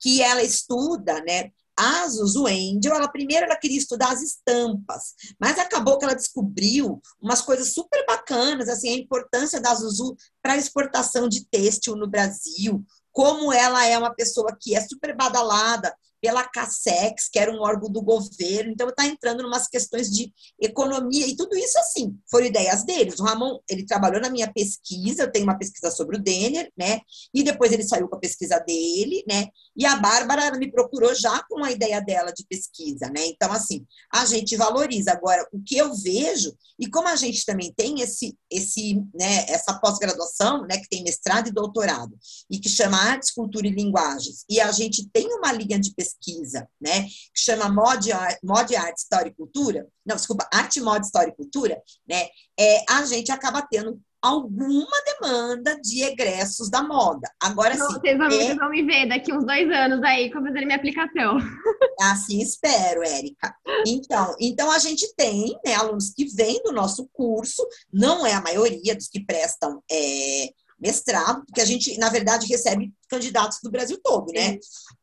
que 0.00 0.22
ela 0.22 0.42
estuda, 0.42 1.22
né, 1.22 1.50
a 1.78 2.08
Zuzu 2.08 2.46
Angel, 2.46 2.94
ela 2.94 3.08
primeiro 3.08 3.44
ela 3.44 3.56
queria 3.56 3.76
estudar 3.76 4.10
as 4.10 4.22
estampas, 4.22 5.14
mas 5.38 5.58
acabou 5.58 5.98
que 5.98 6.04
ela 6.04 6.14
descobriu 6.14 7.00
umas 7.20 7.42
coisas 7.42 7.74
super 7.74 8.04
bacanas, 8.06 8.68
assim, 8.68 8.88
a 8.88 8.96
importância 8.96 9.60
da 9.60 9.74
Zuzu 9.74 10.16
para 10.42 10.54
a 10.54 10.56
exportação 10.56 11.28
de 11.28 11.46
têxtil 11.46 11.94
no 11.94 12.08
Brasil, 12.08 12.82
como 13.12 13.52
ela 13.52 13.86
é 13.86 13.96
uma 13.96 14.14
pessoa 14.14 14.56
que 14.58 14.74
é 14.74 14.80
super 14.80 15.14
badalada 15.14 15.94
pela 16.26 16.42
CASEX, 16.42 17.28
que 17.28 17.38
era 17.38 17.52
um 17.52 17.60
órgão 17.60 17.88
do 17.88 18.02
governo, 18.02 18.72
então 18.72 18.88
está 18.88 19.06
entrando 19.06 19.42
em 19.42 19.46
umas 19.46 19.68
questões 19.68 20.10
de 20.10 20.34
economia 20.60 21.24
e 21.24 21.36
tudo 21.36 21.56
isso 21.56 21.78
assim, 21.78 22.18
foram 22.28 22.46
ideias 22.46 22.84
deles. 22.84 23.20
O 23.20 23.22
Ramon, 23.22 23.60
ele 23.70 23.86
trabalhou 23.86 24.20
na 24.20 24.28
minha 24.28 24.52
pesquisa, 24.52 25.22
eu 25.22 25.30
tenho 25.30 25.44
uma 25.44 25.56
pesquisa 25.56 25.88
sobre 25.88 26.16
o 26.16 26.20
Denner, 26.20 26.68
né? 26.76 26.98
E 27.32 27.44
depois 27.44 27.70
ele 27.70 27.84
saiu 27.84 28.08
com 28.08 28.16
a 28.16 28.18
pesquisa 28.18 28.58
dele, 28.58 29.22
né? 29.28 29.46
E 29.76 29.86
a 29.86 29.94
Bárbara 29.94 30.50
me 30.58 30.68
procurou 30.68 31.14
já 31.14 31.40
com 31.48 31.62
a 31.62 31.70
ideia 31.70 32.00
dela 32.00 32.32
de 32.32 32.44
pesquisa, 32.44 33.06
né? 33.06 33.24
Então 33.26 33.52
assim, 33.52 33.86
a 34.12 34.26
gente 34.26 34.56
valoriza 34.56 35.12
agora 35.12 35.46
o 35.52 35.62
que 35.62 35.76
eu 35.76 35.94
vejo 35.94 36.52
e 36.76 36.90
como 36.90 37.06
a 37.06 37.14
gente 37.14 37.44
também 37.44 37.72
tem 37.72 38.00
esse 38.00 38.36
esse, 38.50 38.94
né, 39.14 39.44
essa 39.48 39.74
pós-graduação, 39.74 40.62
né, 40.62 40.78
que 40.78 40.88
tem 40.88 41.02
mestrado 41.02 41.48
e 41.48 41.52
doutorado 41.52 42.16
e 42.50 42.58
que 42.58 42.68
chama 42.68 42.96
Artes, 42.96 43.32
Cultura 43.32 43.66
e 43.66 43.70
Linguagens. 43.70 44.44
E 44.48 44.60
a 44.60 44.70
gente 44.70 45.08
tem 45.10 45.26
uma 45.34 45.52
linha 45.52 45.78
de 45.78 45.92
pesquisa 45.94 46.15
pesquisa, 46.16 46.68
né, 46.80 47.02
que 47.04 47.40
chama 47.40 47.68
Mod, 47.68 48.10
Mod 48.42 48.76
Arte, 48.76 48.98
História 48.98 49.28
e 49.28 49.34
Cultura, 49.34 49.86
não, 50.04 50.16
desculpa, 50.16 50.48
Arte, 50.52 50.80
Mod, 50.80 51.04
História 51.04 51.30
e 51.30 51.36
Cultura, 51.36 51.80
né, 52.08 52.28
é, 52.58 52.84
a 52.88 53.04
gente 53.04 53.30
acaba 53.30 53.62
tendo 53.62 54.00
alguma 54.20 54.90
demanda 55.04 55.78
de 55.80 56.02
egressos 56.02 56.68
da 56.68 56.82
moda. 56.82 57.30
Agora 57.40 57.74
sim. 57.74 57.80
Vocês 57.80 58.18
vão, 58.18 58.26
é... 58.26 58.30
vocês 58.30 58.56
vão 58.56 58.70
me 58.70 58.82
ver 58.82 59.08
daqui 59.08 59.32
uns 59.32 59.44
dois 59.44 59.70
anos 59.70 60.02
aí, 60.02 60.32
com 60.32 60.42
fazer 60.42 60.64
minha 60.64 60.76
aplicação. 60.76 61.38
Assim 62.00 62.40
espero, 62.40 63.02
Érica. 63.02 63.54
Então, 63.86 64.34
então 64.40 64.70
a 64.70 64.78
gente 64.78 65.14
tem 65.16 65.56
né, 65.64 65.74
alunos 65.74 66.10
que 66.10 66.26
vêm 66.26 66.60
do 66.64 66.72
nosso 66.72 67.08
curso, 67.12 67.66
não 67.92 68.26
é 68.26 68.34
a 68.34 68.40
maioria 68.40 68.96
dos 68.96 69.08
que 69.08 69.24
prestam 69.24 69.82
é, 69.90 70.50
mestrado, 70.78 71.44
porque 71.46 71.60
a 71.60 71.64
gente, 71.64 71.96
na 71.98 72.10
verdade, 72.10 72.46
recebe 72.46 72.92
candidatos 73.08 73.58
do 73.62 73.70
Brasil 73.70 73.98
todo, 74.02 74.32
né? 74.32 74.58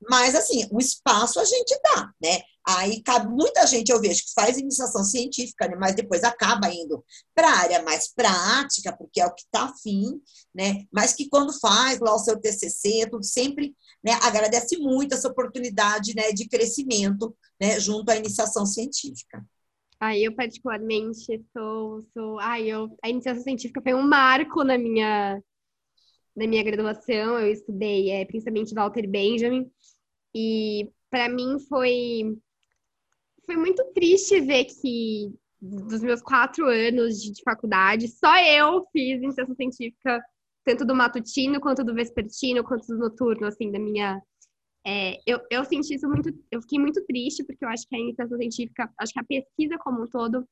Mas, 0.09 0.35
assim, 0.35 0.67
o 0.71 0.79
espaço 0.79 1.39
a 1.39 1.45
gente 1.45 1.79
dá, 1.83 2.11
né? 2.21 2.41
Aí 2.65 3.01
cabe 3.03 3.27
muita 3.27 3.67
gente, 3.67 3.91
eu 3.91 3.99
vejo, 3.99 4.23
que 4.23 4.33
faz 4.33 4.57
iniciação 4.57 5.03
científica, 5.03 5.67
né? 5.67 5.75
mas 5.77 5.95
depois 5.95 6.23
acaba 6.23 6.73
indo 6.73 7.03
para 7.35 7.49
a 7.49 7.57
área 7.57 7.83
mais 7.83 8.13
prática, 8.13 8.95
porque 8.95 9.19
é 9.19 9.25
o 9.25 9.33
que 9.33 9.41
está 9.41 9.65
afim, 9.65 10.21
né? 10.55 10.85
Mas 10.89 11.13
que 11.13 11.27
quando 11.27 11.51
faz 11.59 11.99
lá 11.99 12.15
o 12.15 12.19
seu 12.19 12.39
TCC, 12.39 13.09
tudo 13.11 13.25
sempre 13.25 13.75
né, 14.01 14.13
agradece 14.21 14.77
muito 14.77 15.13
essa 15.13 15.27
oportunidade 15.27 16.15
né, 16.15 16.31
de 16.31 16.47
crescimento 16.47 17.35
né, 17.59 17.79
junto 17.81 18.09
à 18.09 18.15
iniciação 18.15 18.65
científica. 18.65 19.45
Aí 19.99 20.23
eu 20.23 20.35
particularmente 20.35 21.43
sou, 21.51 22.01
sou, 22.13 22.39
ai, 22.39 22.67
eu, 22.67 22.95
a 23.01 23.09
iniciação 23.09 23.43
científica 23.43 23.81
foi 23.81 23.93
um 23.93 24.07
marco 24.07 24.63
na 24.63 24.77
minha 24.77 25.41
na 26.35 26.47
minha 26.47 26.63
graduação, 26.63 27.39
eu 27.39 27.51
estudei 27.51 28.09
é, 28.11 28.25
principalmente 28.25 28.73
Walter 28.73 29.07
Benjamin, 29.07 29.69
e 30.33 30.89
para 31.09 31.29
mim 31.29 31.59
foi, 31.69 32.35
foi 33.45 33.55
muito 33.55 33.83
triste 33.93 34.41
ver 34.41 34.65
que 34.65 35.31
dos 35.61 36.01
meus 36.01 36.21
quatro 36.21 36.65
anos 36.67 37.21
de, 37.21 37.31
de 37.31 37.41
faculdade, 37.41 38.07
só 38.09 38.35
eu 38.37 38.85
fiz 38.91 39.21
iniciação 39.21 39.55
científica, 39.55 40.21
tanto 40.65 40.85
do 40.85 40.95
matutino, 40.95 41.61
quanto 41.61 41.83
do 41.83 41.93
vespertino, 41.93 42.63
quanto 42.63 42.87
do 42.87 42.97
noturno, 42.97 43.47
assim, 43.47 43.71
da 43.71 43.79
minha. 43.79 44.21
É, 44.85 45.17
eu, 45.25 45.39
eu 45.49 45.63
senti 45.63 45.95
isso 45.95 46.07
muito, 46.09 46.29
eu 46.51 46.61
fiquei 46.61 46.77
muito 46.77 47.01
triste, 47.05 47.43
porque 47.45 47.63
eu 47.63 47.69
acho 47.69 47.87
que 47.87 47.95
a 47.95 47.99
iniciação 47.99 48.37
científica, 48.37 48.91
acho 48.97 49.13
que 49.13 49.19
a 49.19 49.23
pesquisa 49.23 49.77
como 49.77 50.03
um 50.03 50.07
todo, 50.07 50.45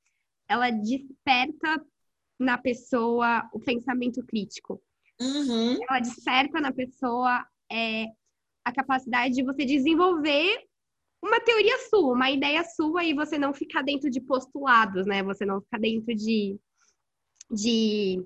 ela 0.48 0.70
desperta 0.70 1.84
na 2.40 2.58
pessoa 2.58 3.50
o 3.54 3.60
pensamento 3.60 4.24
crítico. 4.26 4.82
Uhum. 5.20 5.78
Ela 5.90 6.00
desperta 6.00 6.60
na 6.60 6.72
pessoa 6.72 7.46
é, 7.72 8.06
a 8.64 8.72
capacidade 8.72 9.34
de 9.36 9.44
você 9.44 9.66
desenvolver 9.66 10.66
uma 11.22 11.40
teoria 11.40 11.78
sua, 11.90 12.14
uma 12.14 12.32
ideia 12.32 12.64
sua 12.64 13.04
e 13.04 13.14
você 13.14 13.38
não 13.38 13.54
ficar 13.54 13.84
dentro 13.84 14.10
de 14.10 14.20
postulados, 14.20 15.06
né? 15.06 15.22
Você 15.24 15.46
não 15.46 15.62
ficar 15.62 15.80
dentro 15.80 16.16
de, 16.16 16.58
de, 17.52 18.24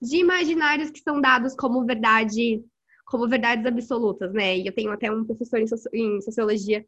de 0.00 0.16
imaginários 0.16 0.90
que 0.90 1.00
são 1.00 1.20
dados 1.20 1.54
como 1.54 1.84
verdade, 1.84 2.64
como 3.06 3.28
verdades 3.28 3.66
absolutas, 3.66 4.32
né? 4.32 4.56
E 4.56 4.66
eu 4.66 4.72
tenho 4.72 4.90
até 4.90 5.12
um 5.12 5.24
professor 5.24 5.60
em, 5.92 6.20
sociologia 6.22 6.84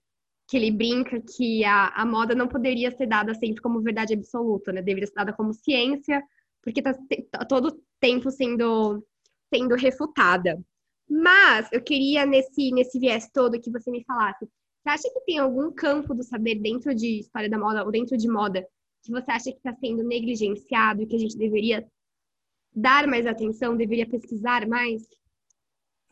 que 0.48 0.56
ele 0.56 0.70
brinca 0.70 1.20
que 1.20 1.64
a, 1.64 1.88
a 1.88 2.06
moda 2.06 2.34
não 2.34 2.48
poderia 2.48 2.90
ser 2.90 3.06
dada 3.06 3.34
sempre 3.34 3.60
como 3.60 3.82
verdade 3.82 4.14
absoluta, 4.14 4.72
né? 4.72 4.80
Deveria 4.80 5.06
ser 5.06 5.14
dada 5.14 5.32
como 5.34 5.52
ciência, 5.52 6.22
porque 6.62 6.80
está 6.80 6.94
tá 7.30 7.44
todo 7.44 7.78
tempo 8.00 8.30
sendo 8.30 9.04
sendo 9.52 9.74
refutada. 9.74 10.60
Mas 11.08 11.68
eu 11.72 11.82
queria, 11.82 12.24
nesse, 12.24 12.70
nesse 12.72 12.98
viés 12.98 13.28
todo, 13.32 13.60
que 13.60 13.70
você 13.70 13.90
me 13.90 14.02
falasse 14.04 14.46
Você 14.46 14.88
acha 14.88 15.10
que 15.12 15.20
tem 15.26 15.38
algum 15.38 15.70
campo 15.70 16.14
do 16.14 16.22
saber 16.22 16.54
dentro 16.56 16.94
de 16.94 17.20
história 17.20 17.50
da 17.50 17.58
moda 17.58 17.84
ou 17.84 17.90
dentro 17.90 18.16
de 18.16 18.28
moda 18.28 18.66
que 19.02 19.10
você 19.10 19.30
acha 19.30 19.50
que 19.50 19.58
está 19.58 19.74
sendo 19.74 20.02
negligenciado 20.04 21.02
e 21.02 21.06
que 21.06 21.16
a 21.16 21.18
gente 21.18 21.36
deveria 21.36 21.86
dar 22.74 23.06
mais 23.06 23.26
atenção, 23.26 23.76
deveria 23.76 24.08
pesquisar 24.08 24.66
mais? 24.66 25.02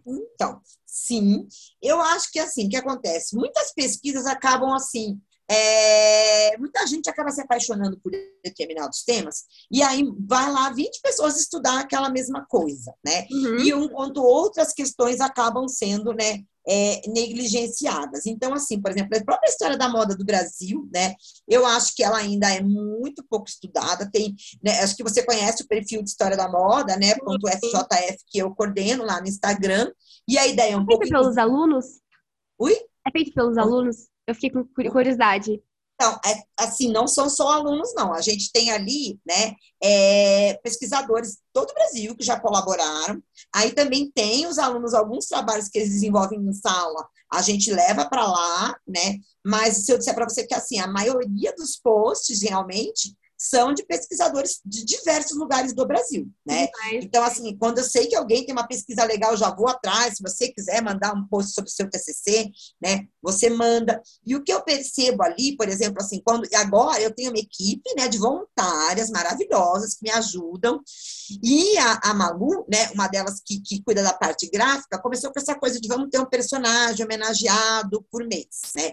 Então, 0.06 0.60
sim, 0.84 1.46
eu 1.80 2.00
acho 2.00 2.30
que 2.32 2.38
assim, 2.38 2.66
o 2.66 2.68
que 2.68 2.76
acontece? 2.76 3.36
Muitas 3.36 3.72
pesquisas 3.72 4.26
acabam 4.26 4.72
assim, 4.72 5.20
é, 5.50 6.56
muita 6.58 6.86
gente 6.86 7.10
acaba 7.10 7.30
se 7.30 7.40
apaixonando 7.40 7.98
por 8.00 8.12
determinados 8.44 9.02
temas, 9.02 9.44
e 9.70 9.82
aí 9.82 10.04
vai 10.20 10.50
lá 10.50 10.70
20 10.70 11.00
pessoas 11.02 11.40
estudar 11.40 11.80
aquela 11.80 12.08
mesma 12.08 12.46
coisa, 12.46 12.94
né? 13.04 13.26
Uhum. 13.30 13.56
E 13.58 13.70
enquanto 13.70 14.22
outras 14.22 14.72
questões 14.72 15.20
acabam 15.20 15.66
sendo, 15.66 16.12
né, 16.12 16.44
é, 16.68 17.00
negligenciadas. 17.08 18.26
Então, 18.26 18.54
assim, 18.54 18.80
por 18.80 18.90
exemplo, 18.90 19.16
a 19.16 19.24
própria 19.24 19.48
história 19.48 19.76
da 19.76 19.88
moda 19.88 20.14
do 20.14 20.24
Brasil, 20.24 20.88
né? 20.94 21.14
Eu 21.48 21.66
acho 21.66 21.94
que 21.96 22.04
ela 22.04 22.18
ainda 22.18 22.48
é 22.48 22.62
muito 22.62 23.24
pouco 23.28 23.48
estudada. 23.48 24.08
Tem, 24.10 24.34
né, 24.62 24.78
acho 24.80 24.94
que 24.94 25.02
você 25.02 25.24
conhece 25.24 25.62
o 25.62 25.66
perfil 25.66 26.02
de 26.02 26.10
história 26.10 26.36
da 26.36 26.48
moda, 26.48 26.96
né? 26.96 27.16
Ponto 27.16 27.48
FJF 27.48 28.18
que 28.26 28.38
eu 28.38 28.54
coordeno 28.54 29.04
lá 29.04 29.20
no 29.20 29.26
Instagram. 29.26 29.90
E 30.28 30.38
a 30.38 30.46
ideia 30.46 30.74
é 30.74 30.76
um 30.76 30.82
é 30.82 30.86
pouco. 30.86 31.02
feito 31.02 31.12
pelos 31.12 31.36
alunos? 31.36 31.86
Ui? 32.58 32.74
É 33.06 33.10
feito 33.10 33.32
pelos 33.34 33.56
alunos? 33.58 34.09
Eu 34.26 34.34
fiquei 34.34 34.50
com 34.50 34.64
curiosidade. 34.64 35.62
Então, 35.94 36.18
é, 36.24 36.42
assim, 36.58 36.90
não 36.90 37.06
são 37.06 37.28
só 37.28 37.50
alunos, 37.50 37.92
não. 37.94 38.14
A 38.14 38.22
gente 38.22 38.50
tem 38.50 38.70
ali, 38.70 39.20
né, 39.26 39.54
é, 39.82 40.54
pesquisadores 40.62 41.32
de 41.32 41.38
todo 41.52 41.70
o 41.70 41.74
Brasil 41.74 42.16
que 42.16 42.24
já 42.24 42.40
colaboraram. 42.40 43.22
Aí 43.54 43.72
também 43.72 44.10
tem 44.10 44.46
os 44.46 44.58
alunos, 44.58 44.94
alguns 44.94 45.26
trabalhos 45.26 45.68
que 45.68 45.78
eles 45.78 45.90
desenvolvem 45.90 46.40
em 46.40 46.52
sala, 46.54 47.06
a 47.30 47.42
gente 47.42 47.70
leva 47.70 48.08
para 48.08 48.26
lá, 48.26 48.74
né? 48.88 49.18
Mas 49.44 49.84
se 49.84 49.92
eu 49.92 49.98
disser 49.98 50.14
para 50.14 50.28
você 50.28 50.46
que, 50.46 50.54
assim, 50.54 50.80
a 50.80 50.86
maioria 50.86 51.54
dos 51.54 51.76
posts, 51.76 52.42
realmente, 52.42 53.14
são 53.40 53.72
de 53.72 53.82
pesquisadores 53.86 54.60
de 54.62 54.84
diversos 54.84 55.34
lugares 55.34 55.72
do 55.72 55.86
Brasil, 55.86 56.28
né? 56.46 56.68
Então, 56.92 57.24
assim, 57.24 57.56
quando 57.56 57.78
eu 57.78 57.84
sei 57.84 58.06
que 58.06 58.14
alguém 58.14 58.44
tem 58.44 58.52
uma 58.52 58.68
pesquisa 58.68 59.02
legal, 59.04 59.34
já 59.34 59.50
vou 59.50 59.66
atrás. 59.66 60.18
Se 60.18 60.22
você 60.22 60.52
quiser 60.52 60.82
mandar 60.82 61.14
um 61.14 61.26
post 61.26 61.54
sobre 61.54 61.70
o 61.70 61.72
seu 61.72 61.88
TCC, 61.88 62.50
né? 62.82 63.06
Você 63.22 63.48
manda. 63.48 64.02
E 64.26 64.36
o 64.36 64.44
que 64.44 64.52
eu 64.52 64.62
percebo 64.62 65.22
ali, 65.22 65.56
por 65.56 65.70
exemplo, 65.70 66.02
assim, 66.02 66.20
quando 66.22 66.46
agora 66.54 67.00
eu 67.00 67.14
tenho 67.14 67.30
uma 67.30 67.38
equipe, 67.38 67.94
né, 67.96 68.08
de 68.08 68.18
voluntárias 68.18 69.08
maravilhosas 69.08 69.94
que 69.94 70.02
me 70.02 70.10
ajudam. 70.10 70.78
E 71.42 71.78
a, 71.78 72.10
a 72.10 72.14
Malu, 72.14 72.66
né, 72.70 72.90
uma 72.92 73.08
delas 73.08 73.40
que, 73.42 73.58
que 73.62 73.82
cuida 73.82 74.02
da 74.02 74.12
parte 74.12 74.50
gráfica, 74.50 75.00
começou 75.00 75.32
com 75.32 75.40
essa 75.40 75.54
coisa 75.54 75.80
de 75.80 75.88
vamos 75.88 76.10
ter 76.10 76.20
um 76.20 76.28
personagem 76.28 77.06
homenageado 77.06 78.04
por 78.10 78.26
mês, 78.26 78.72
né? 78.76 78.92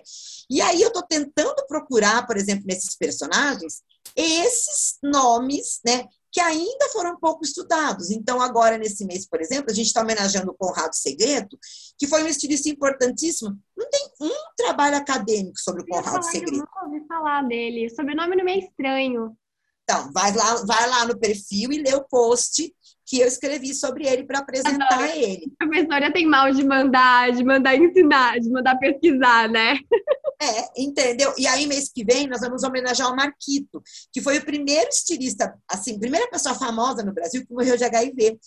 E 0.49 0.61
aí 0.61 0.81
eu 0.81 0.93
tô 0.93 1.03
tentando 1.03 1.65
procurar, 1.67 2.25
por 2.25 2.37
exemplo, 2.37 2.63
nesses 2.65 2.95
personagens 2.95 3.81
esses 4.17 4.97
nomes, 5.03 5.79
né, 5.85 6.05
que 6.31 6.41
ainda 6.41 6.89
foram 6.91 7.19
pouco 7.19 7.43
estudados. 7.43 8.11
Então, 8.11 8.41
agora, 8.41 8.77
nesse 8.77 9.05
mês, 9.05 9.27
por 9.27 9.41
exemplo, 9.41 9.71
a 9.71 9.73
gente 9.73 9.87
está 9.87 10.01
homenageando 10.01 10.51
o 10.51 10.55
Conrado 10.55 10.93
Segredo, 10.93 11.57
que 11.97 12.07
foi 12.07 12.23
um 12.23 12.27
estilista 12.27 12.69
importantíssimo. 12.69 13.57
Não 13.75 13.89
tem 13.89 14.09
um 14.21 14.31
trabalho 14.55 14.97
acadêmico 14.97 15.59
sobre 15.59 15.83
o 15.83 15.85
Conrado 15.85 16.23
Segredo. 16.23 16.53
Eu 16.53 16.59
nunca 16.59 16.85
ouvi 16.85 17.07
falar 17.07 17.43
dele. 17.43 17.87
O 17.87 17.95
sobrenome 17.95 18.35
não 18.35 18.47
é 18.47 18.57
estranho. 18.57 19.37
Então, 19.83 20.11
vai 20.11 20.35
lá, 20.35 20.55
vai 20.65 20.89
lá 20.89 21.05
no 21.05 21.17
perfil 21.17 21.71
e 21.71 21.81
lê 21.81 21.95
o 21.95 22.03
post 22.03 22.73
que 23.05 23.19
eu 23.19 23.27
escrevi 23.27 23.73
sobre 23.73 24.05
ele 24.05 24.23
para 24.23 24.39
apresentar 24.39 24.93
Adoro. 24.93 25.11
ele. 25.11 25.51
A 25.61 25.65
professora 25.65 26.11
tem 26.11 26.25
mal 26.25 26.51
de 26.51 26.63
mandar, 26.63 27.31
de 27.31 27.43
mandar 27.43 27.75
ensinar, 27.75 28.39
de 28.39 28.49
mandar 28.49 28.77
pesquisar, 28.77 29.49
né? 29.49 29.79
É, 30.39 30.83
entendeu? 30.83 31.33
E 31.35 31.47
aí, 31.47 31.65
mês 31.65 31.89
que 31.89 32.05
vem, 32.05 32.27
nós 32.27 32.41
vamos 32.41 32.61
homenagear 32.61 33.11
o 33.11 33.15
Marquito, 33.15 33.81
que 34.13 34.21
foi 34.21 34.37
o 34.37 34.45
primeiro 34.45 34.87
estilista, 34.87 35.57
assim, 35.67 35.99
primeira 35.99 36.29
pessoa 36.29 36.53
famosa 36.53 37.03
no 37.03 37.11
Brasil 37.11 37.43
que 37.43 37.51
morreu 37.51 37.75
de 37.75 37.83
HIV. 37.83 38.37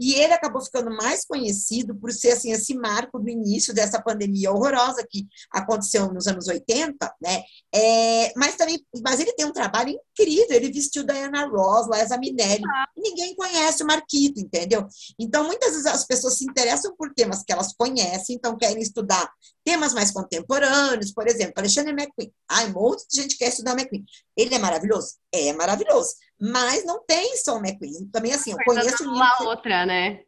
E 0.00 0.14
ele 0.14 0.32
acabou 0.32 0.62
ficando 0.62 0.90
mais 0.96 1.26
conhecido 1.26 1.94
por 1.96 2.10
ser, 2.12 2.30
assim, 2.30 2.50
esse 2.50 2.74
marco 2.74 3.18
do 3.18 3.28
início 3.28 3.74
dessa 3.74 4.00
pandemia 4.00 4.50
horrorosa 4.50 5.06
que 5.08 5.26
aconteceu 5.52 6.10
nos 6.10 6.26
anos 6.26 6.48
80, 6.48 7.14
né? 7.20 7.42
É, 7.74 8.32
mas 8.36 8.56
também, 8.56 8.82
mas 9.04 9.20
ele 9.20 9.34
tem 9.34 9.44
um 9.44 9.52
trabalho 9.52 9.90
incrível, 9.90 10.56
ele 10.56 10.72
vestiu 10.72 11.04
Diana 11.04 11.46
Ross, 11.46 11.86
Liza 11.90 12.16
Minelli, 12.16 12.64
ah. 12.66 12.86
e 12.96 13.02
ninguém 13.02 13.36
conhece 13.36 13.83
o 13.84 13.86
Marquito, 13.86 14.40
entendeu? 14.40 14.86
Então, 15.18 15.44
muitas 15.44 15.70
vezes 15.70 15.86
as 15.86 16.06
pessoas 16.06 16.38
se 16.38 16.44
interessam 16.44 16.94
por 16.96 17.12
temas 17.14 17.42
que 17.42 17.52
elas 17.52 17.72
conhecem, 17.74 18.36
então 18.36 18.56
querem 18.56 18.82
estudar 18.82 19.30
temas 19.64 19.94
mais 19.94 20.10
contemporâneos, 20.10 21.12
por 21.12 21.26
exemplo, 21.28 21.54
Alexandre 21.56 21.92
McQueen. 21.92 22.32
Ai, 22.48 22.66
um 22.68 22.72
monte 22.72 23.06
de 23.08 23.22
gente 23.22 23.38
quer 23.38 23.48
estudar 23.48 23.72
McQueen. 23.72 24.04
Ele 24.36 24.54
é 24.54 24.58
maravilhoso? 24.58 25.14
É 25.32 25.52
maravilhoso. 25.52 26.14
Mas 26.40 26.84
não 26.84 27.04
tem 27.06 27.36
só 27.36 27.56
o 27.56 27.64
McQueen. 27.64 28.08
Também, 28.12 28.32
assim, 28.32 28.52
eu 28.52 28.58
conheço... 28.64 29.04
Uma 29.04 29.36
não 29.38 29.46
outra, 29.46 29.86
né? 29.86 30.22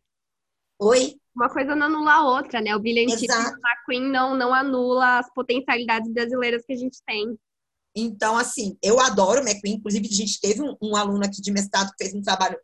Oi? 0.79 1.17
Uma 1.35 1.51
coisa 1.51 1.75
não 1.75 1.87
anula 1.87 2.13
a 2.13 2.25
outra, 2.25 2.61
né? 2.61 2.75
O 2.75 2.81
brilhantismo 2.81 3.27
do 3.27 3.61
McQueen 3.61 4.11
não, 4.11 4.35
não 4.35 4.55
anula 4.55 5.19
as 5.19 5.33
potencialidades 5.35 6.11
brasileiras 6.13 6.65
que 6.65 6.73
a 6.73 6.77
gente 6.77 6.99
tem. 7.07 7.39
Então, 7.95 8.37
assim, 8.37 8.77
eu 8.83 9.01
adoro 9.01 9.41
o 9.41 9.43
McQueen. 9.43 9.77
Inclusive, 9.77 10.07
a 10.07 10.15
gente 10.15 10.41
teve 10.41 10.63
um, 10.63 10.77
um 10.83 10.97
aluno 10.97 11.25
aqui 11.25 11.41
de 11.41 11.51
mestrado 11.51 11.91
que 11.91 12.05
fez 12.05 12.15
um 12.15 12.23
trabalho 12.23 12.59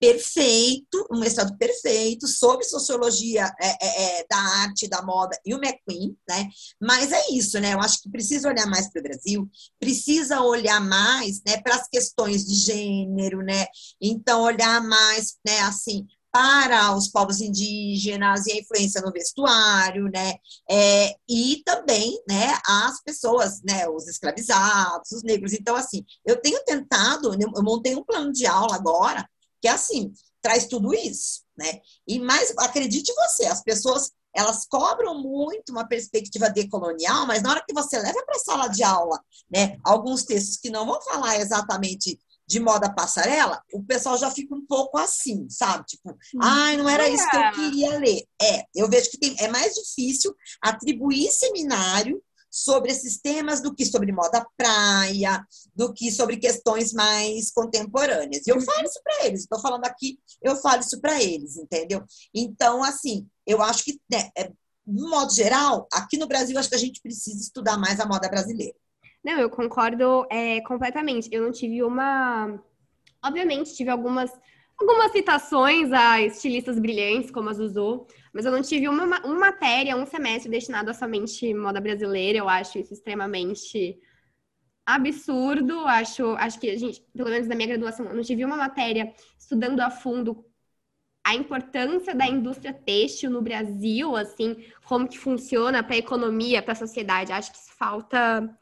perfeito, 0.00 1.06
um 1.10 1.18
mestrado 1.18 1.56
perfeito 1.56 2.26
sobre 2.28 2.64
sociologia 2.64 3.52
é, 3.60 3.68
é, 3.68 4.20
é, 4.20 4.26
da 4.28 4.36
arte, 4.36 4.88
da 4.88 5.02
moda 5.02 5.36
e 5.44 5.54
o 5.54 5.58
McQueen, 5.58 6.16
né? 6.28 6.48
Mas 6.80 7.12
é 7.12 7.30
isso, 7.32 7.58
né? 7.58 7.74
Eu 7.74 7.80
acho 7.80 8.02
que 8.02 8.10
precisa 8.10 8.48
olhar 8.48 8.66
mais 8.66 8.90
para 8.90 9.00
o 9.00 9.02
Brasil, 9.02 9.50
precisa 9.78 10.40
olhar 10.40 10.80
mais, 10.80 11.42
né, 11.44 11.60
para 11.60 11.74
as 11.74 11.88
questões 11.88 12.46
de 12.46 12.54
gênero, 12.54 13.42
né? 13.42 13.66
Então 14.00 14.42
olhar 14.42 14.80
mais, 14.82 15.36
né, 15.44 15.60
assim, 15.60 16.06
para 16.30 16.94
os 16.94 17.08
povos 17.08 17.40
indígenas 17.40 18.46
e 18.46 18.52
a 18.52 18.58
influência 18.58 19.00
no 19.00 19.10
vestuário, 19.10 20.08
né? 20.12 20.34
É, 20.70 21.14
e 21.28 21.62
também, 21.64 22.22
né, 22.28 22.56
as 22.66 23.02
pessoas, 23.02 23.60
né, 23.64 23.88
os 23.88 24.06
escravizados, 24.06 25.10
os 25.10 25.22
negros. 25.24 25.52
Então, 25.52 25.74
assim, 25.74 26.04
eu 26.24 26.40
tenho 26.40 26.62
tentado, 26.64 27.32
eu 27.34 27.62
montei 27.64 27.96
um 27.96 28.04
plano 28.04 28.32
de 28.32 28.46
aula 28.46 28.76
agora 28.76 29.28
que 29.60 29.68
é 29.68 29.72
assim, 29.72 30.12
traz 30.40 30.66
tudo 30.66 30.94
isso, 30.94 31.42
né? 31.56 31.80
E 32.06 32.18
mais, 32.18 32.52
acredite 32.58 33.12
você, 33.14 33.46
as 33.46 33.62
pessoas 33.62 34.12
elas 34.34 34.66
cobram 34.66 35.20
muito 35.20 35.70
uma 35.70 35.88
perspectiva 35.88 36.48
decolonial, 36.48 37.26
mas 37.26 37.42
na 37.42 37.50
hora 37.50 37.64
que 37.66 37.74
você 37.74 37.98
leva 37.98 38.22
para 38.24 38.36
a 38.36 38.38
sala 38.38 38.68
de 38.68 38.84
aula, 38.84 39.20
né, 39.50 39.78
alguns 39.82 40.22
textos 40.22 40.58
que 40.58 40.70
não 40.70 40.86
vão 40.86 41.00
falar 41.02 41.40
exatamente 41.40 42.20
de 42.46 42.60
moda 42.60 42.92
passarela, 42.94 43.62
o 43.72 43.82
pessoal 43.82 44.16
já 44.16 44.30
fica 44.30 44.54
um 44.54 44.64
pouco 44.64 44.96
assim, 44.96 45.46
sabe? 45.50 45.84
Tipo, 45.86 46.16
ai, 46.40 46.78
não 46.78 46.88
era 46.88 47.06
isso 47.08 47.28
que 47.28 47.36
eu 47.36 47.52
queria 47.52 47.98
ler. 47.98 48.22
É, 48.40 48.64
eu 48.74 48.88
vejo 48.88 49.10
que 49.10 49.18
tem, 49.18 49.36
é 49.38 49.48
mais 49.48 49.74
difícil 49.74 50.34
atribuir 50.62 51.30
seminário 51.30 52.22
sobre 52.64 52.90
esses 52.90 53.18
temas 53.18 53.60
do 53.60 53.74
que 53.74 53.84
sobre 53.84 54.12
moda 54.12 54.46
praia, 54.56 55.44
do 55.74 55.92
que 55.92 56.10
sobre 56.10 56.36
questões 56.36 56.92
mais 56.92 57.50
contemporâneas. 57.50 58.46
E 58.46 58.50
eu 58.50 58.60
falo 58.60 58.84
isso 58.84 59.00
para 59.02 59.26
eles, 59.26 59.40
estou 59.40 59.60
falando 59.60 59.84
aqui, 59.84 60.18
eu 60.42 60.56
falo 60.56 60.80
isso 60.80 61.00
para 61.00 61.22
eles, 61.22 61.56
entendeu? 61.56 62.04
Então, 62.34 62.82
assim, 62.82 63.26
eu 63.46 63.62
acho 63.62 63.84
que, 63.84 64.00
né, 64.10 64.30
é, 64.36 64.44
de 64.44 65.02
modo 65.02 65.32
geral, 65.32 65.86
aqui 65.92 66.16
no 66.16 66.26
Brasil, 66.26 66.58
acho 66.58 66.68
que 66.68 66.74
a 66.74 66.78
gente 66.78 67.00
precisa 67.00 67.40
estudar 67.40 67.78
mais 67.78 68.00
a 68.00 68.06
moda 68.06 68.28
brasileira. 68.28 68.74
Não, 69.24 69.38
eu 69.38 69.50
concordo 69.50 70.26
é, 70.30 70.60
completamente. 70.62 71.28
Eu 71.32 71.42
não 71.42 71.52
tive 71.52 71.82
uma. 71.82 72.62
Obviamente, 73.22 73.74
tive 73.74 73.90
algumas 73.90 74.30
algumas 74.80 75.10
citações 75.10 75.92
a 75.92 76.22
estilistas 76.22 76.78
brilhantes, 76.78 77.30
como 77.30 77.50
a 77.50 77.52
Zuzu, 77.52 78.06
mas 78.32 78.44
eu 78.44 78.52
não 78.52 78.62
tive 78.62 78.88
uma, 78.88 79.04
uma 79.24 79.38
matéria, 79.38 79.96
um 79.96 80.06
semestre 80.06 80.50
destinado 80.50 80.90
a 80.90 80.94
somente 80.94 81.52
moda 81.54 81.80
brasileira. 81.80 82.38
Eu 82.38 82.48
acho 82.48 82.78
isso 82.78 82.92
extremamente 82.92 83.98
absurdo. 84.86 85.80
Acho, 85.86 86.32
acho 86.36 86.58
que 86.58 86.70
a 86.70 86.78
gente, 86.78 87.02
pelo 87.14 87.30
menos 87.30 87.48
na 87.48 87.54
minha 87.54 87.68
graduação, 87.68 88.06
eu 88.06 88.14
não 88.14 88.22
tive 88.22 88.44
uma 88.44 88.56
matéria 88.56 89.12
estudando 89.38 89.80
a 89.80 89.90
fundo 89.90 90.44
a 91.28 91.34
importância 91.34 92.14
da 92.14 92.26
indústria 92.26 92.72
têxtil 92.72 93.30
no 93.30 93.42
Brasil, 93.42 94.16
assim, 94.16 94.64
como 94.84 95.06
que 95.06 95.18
funciona 95.18 95.82
para 95.82 95.94
a 95.94 95.98
economia, 95.98 96.62
para 96.62 96.72
a 96.72 96.76
sociedade. 96.76 97.32
Acho 97.32 97.52
que 97.52 97.58
isso 97.58 97.72
falta, 97.76 98.58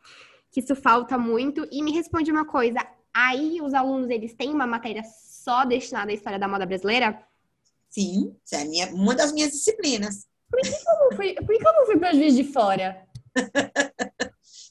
que 0.50 0.58
isso 0.58 0.74
falta 0.74 1.16
muito. 1.16 1.64
E 1.70 1.80
me 1.80 1.92
responde 1.92 2.32
uma 2.32 2.44
coisa: 2.44 2.80
aí 3.14 3.60
os 3.62 3.72
alunos 3.72 4.10
eles 4.10 4.34
têm 4.34 4.50
uma 4.52 4.66
matéria 4.66 5.04
só 5.04 5.64
destinada 5.64 6.10
à 6.10 6.14
história 6.14 6.40
da 6.40 6.48
moda 6.48 6.66
brasileira? 6.66 7.22
Sim, 7.96 8.36
é 8.52 8.64
minha, 8.66 8.88
uma 8.92 9.14
das 9.14 9.32
minhas 9.32 9.52
disciplinas. 9.52 10.26
Por 10.50 10.60
que, 10.60 10.68
eu 10.68 11.00
não 11.00 11.16
fui, 11.16 11.34
por 11.34 11.46
que 11.46 11.66
eu 11.66 11.72
não 11.72 11.86
fui 11.86 11.98
para 11.98 12.12
Juiz 12.12 12.34
de 12.34 12.44
Fora? 12.44 13.02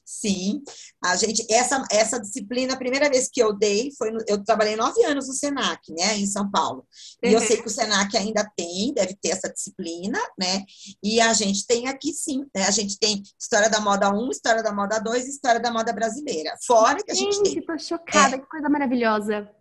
Sim, 0.06 0.62
a 1.04 1.16
gente, 1.16 1.44
essa, 1.52 1.84
essa 1.92 2.20
disciplina, 2.20 2.76
a 2.76 2.78
primeira 2.78 3.10
vez 3.10 3.28
que 3.28 3.42
eu 3.42 3.52
dei, 3.52 3.92
foi 3.98 4.12
no, 4.12 4.20
eu 4.28 4.44
trabalhei 4.44 4.76
nove 4.76 5.04
anos 5.06 5.28
no 5.28 5.34
Senac, 5.34 5.82
né, 5.92 6.18
em 6.18 6.28
São 6.28 6.50
Paulo. 6.52 6.86
E 7.24 7.34
eu 7.34 7.40
sei 7.40 7.58
uhum. 7.58 7.64
que 7.64 7.68
o 7.68 7.72
Senac 7.72 8.16
ainda 8.16 8.48
tem, 8.56 8.94
deve 8.94 9.16
ter 9.16 9.30
essa 9.30 9.52
disciplina, 9.52 10.20
né, 10.40 10.64
e 11.04 11.20
a 11.20 11.34
gente 11.34 11.66
tem 11.66 11.88
aqui 11.88 12.14
sim, 12.14 12.46
né, 12.56 12.66
a 12.68 12.72
gente 12.72 13.00
tem 13.00 13.24
História 13.40 13.70
da 13.70 13.80
Moda 13.80 14.12
1, 14.12 14.30
História 14.30 14.62
da 14.62 14.72
Moda 14.72 15.00
2 15.00 15.26
e 15.26 15.30
História 15.32 15.60
da 15.60 15.72
Moda 15.72 15.92
Brasileira. 15.92 16.56
Fora 16.66 17.04
que 17.04 17.12
a 17.12 17.16
gente, 17.16 17.38
gente 17.38 17.54
tem... 17.56 17.66
tô 17.66 17.78
chocada, 17.78 18.36
é, 18.36 18.40
que 18.40 18.46
coisa 18.46 18.70
maravilhosa 18.70 19.52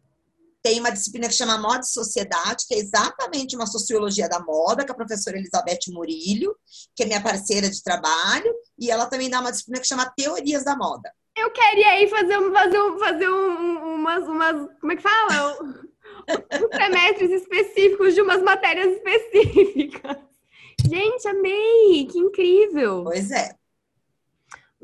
tem 0.64 0.81
uma 0.81 0.90
disciplina 0.90 1.29
que 1.29 1.35
chama 1.35 1.59
Moda 1.59 1.81
e 1.81 1.87
Sociedade, 1.87 2.64
que 2.66 2.74
é 2.74 2.79
exatamente 2.79 3.55
uma 3.55 3.66
sociologia 3.66 4.27
da 4.27 4.40
moda, 4.40 4.87
com 4.87 4.92
a 4.92 4.96
professora 4.96 5.37
Elizabeth 5.37 5.92
Murilho, 5.92 6.57
que 6.96 7.03
é 7.03 7.07
minha 7.07 7.22
parceira 7.22 7.68
de 7.68 7.83
trabalho, 7.83 8.50
e 8.79 8.90
ela 8.90 9.05
também 9.05 9.29
dá 9.29 9.40
uma 9.40 9.50
disciplina 9.53 9.79
que 9.79 9.87
chama 9.87 10.11
Teorias 10.16 10.64
da 10.64 10.74
Moda. 10.74 11.12
Eu 11.37 11.50
queria 11.50 11.88
aí 11.88 12.09
fazer, 12.09 12.38
um, 12.38 12.50
fazer, 12.50 12.81
um, 12.81 12.98
fazer 12.98 13.29
um, 13.29 13.94
umas, 13.96 14.27
umas. 14.27 14.68
Como 14.81 14.92
é 14.92 14.96
que 14.96 15.03
fala? 15.03 15.59
uns 16.31 16.77
semestres 16.77 17.31
específicos 17.42 18.14
de 18.14 18.22
umas 18.22 18.42
matérias 18.42 18.96
específicas. 18.96 20.16
Gente, 20.88 21.29
amei! 21.29 22.07
Que 22.11 22.18
incrível! 22.18 23.05
Pois 23.05 23.31
é. 23.31 23.55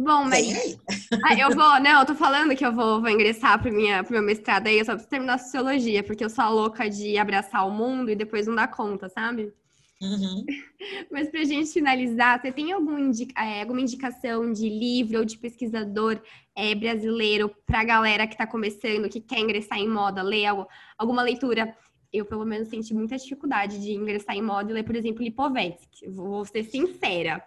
Bom, 0.00 0.24
mas. 0.24 0.78
Ah, 1.22 1.34
eu 1.38 1.54
vou, 1.54 1.80
não, 1.80 2.00
eu 2.00 2.06
tô 2.06 2.14
falando 2.14 2.56
que 2.56 2.64
eu 2.64 2.72
vou, 2.72 3.00
vou 3.00 3.10
ingressar 3.10 3.60
pro, 3.60 3.70
minha, 3.70 4.02
pro 4.02 4.14
meu 4.14 4.22
mestrado 4.22 4.68
aí, 4.68 4.78
eu 4.78 4.84
só 4.84 4.92
preciso 4.92 5.10
terminar 5.10 5.38
sociologia, 5.38 6.02
porque 6.02 6.24
eu 6.24 6.30
sou 6.30 6.42
a 6.42 6.48
louca 6.48 6.88
de 6.88 7.18
abraçar 7.18 7.66
o 7.66 7.70
mundo 7.70 8.10
e 8.10 8.16
depois 8.16 8.46
não 8.46 8.54
dar 8.54 8.68
conta, 8.68 9.08
sabe? 9.08 9.52
Uhum. 10.00 10.46
Mas 11.10 11.28
pra 11.28 11.44
gente 11.44 11.72
finalizar, 11.72 12.40
você 12.40 12.50
tem 12.50 12.72
algum 12.72 12.98
indica, 12.98 13.38
é, 13.42 13.60
alguma 13.60 13.80
indicação 13.80 14.50
de 14.52 14.68
livro 14.68 15.18
ou 15.18 15.24
de 15.24 15.36
pesquisador 15.36 16.20
é, 16.56 16.74
brasileiro 16.74 17.54
pra 17.66 17.84
galera 17.84 18.26
que 18.26 18.36
tá 18.36 18.46
começando, 18.46 19.08
que 19.10 19.20
quer 19.20 19.40
ingressar 19.40 19.78
em 19.78 19.88
moda, 19.88 20.22
ler 20.22 20.46
algo, 20.46 20.66
alguma 20.96 21.22
leitura? 21.22 21.76
Eu, 22.12 22.24
pelo 22.24 22.46
menos, 22.46 22.68
senti 22.68 22.94
muita 22.94 23.18
dificuldade 23.18 23.80
de 23.80 23.92
ingressar 23.92 24.34
em 24.34 24.42
moda 24.42 24.70
e 24.70 24.74
ler, 24.74 24.84
por 24.84 24.96
exemplo, 24.96 25.22
Lipovetsky. 25.22 26.08
Vou 26.08 26.44
ser 26.44 26.64
sincera. 26.64 27.44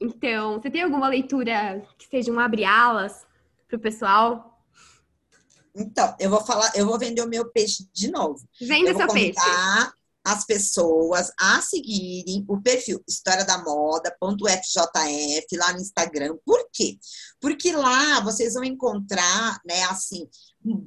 Então, 0.00 0.60
você 0.60 0.70
tem 0.70 0.82
alguma 0.82 1.08
leitura 1.08 1.86
que 1.98 2.06
seja 2.06 2.32
um 2.32 2.38
abre-alas 2.38 3.26
para 3.66 3.76
o 3.76 3.80
pessoal? 3.80 4.62
Então, 5.74 6.14
eu 6.18 6.30
vou 6.30 6.44
falar, 6.44 6.72
eu 6.74 6.86
vou 6.86 6.98
vender 6.98 7.22
o 7.22 7.28
meu 7.28 7.50
peixe 7.50 7.88
de 7.92 8.10
novo. 8.10 8.40
Vende 8.60 8.94
seu 8.94 9.08
peixe. 9.08 9.38
as 10.24 10.44
pessoas 10.44 11.32
a 11.40 11.60
seguirem 11.62 12.44
o 12.48 12.60
perfil 12.60 13.02
História 13.08 13.44
da 13.44 13.58
Moda.fjf 13.62 15.56
lá 15.56 15.72
no 15.72 15.80
Instagram. 15.80 16.36
Por 16.44 16.68
quê? 16.72 16.98
Porque 17.40 17.72
lá 17.72 18.20
vocês 18.20 18.54
vão 18.54 18.64
encontrar, 18.64 19.60
né, 19.64 19.84
assim, 19.84 20.28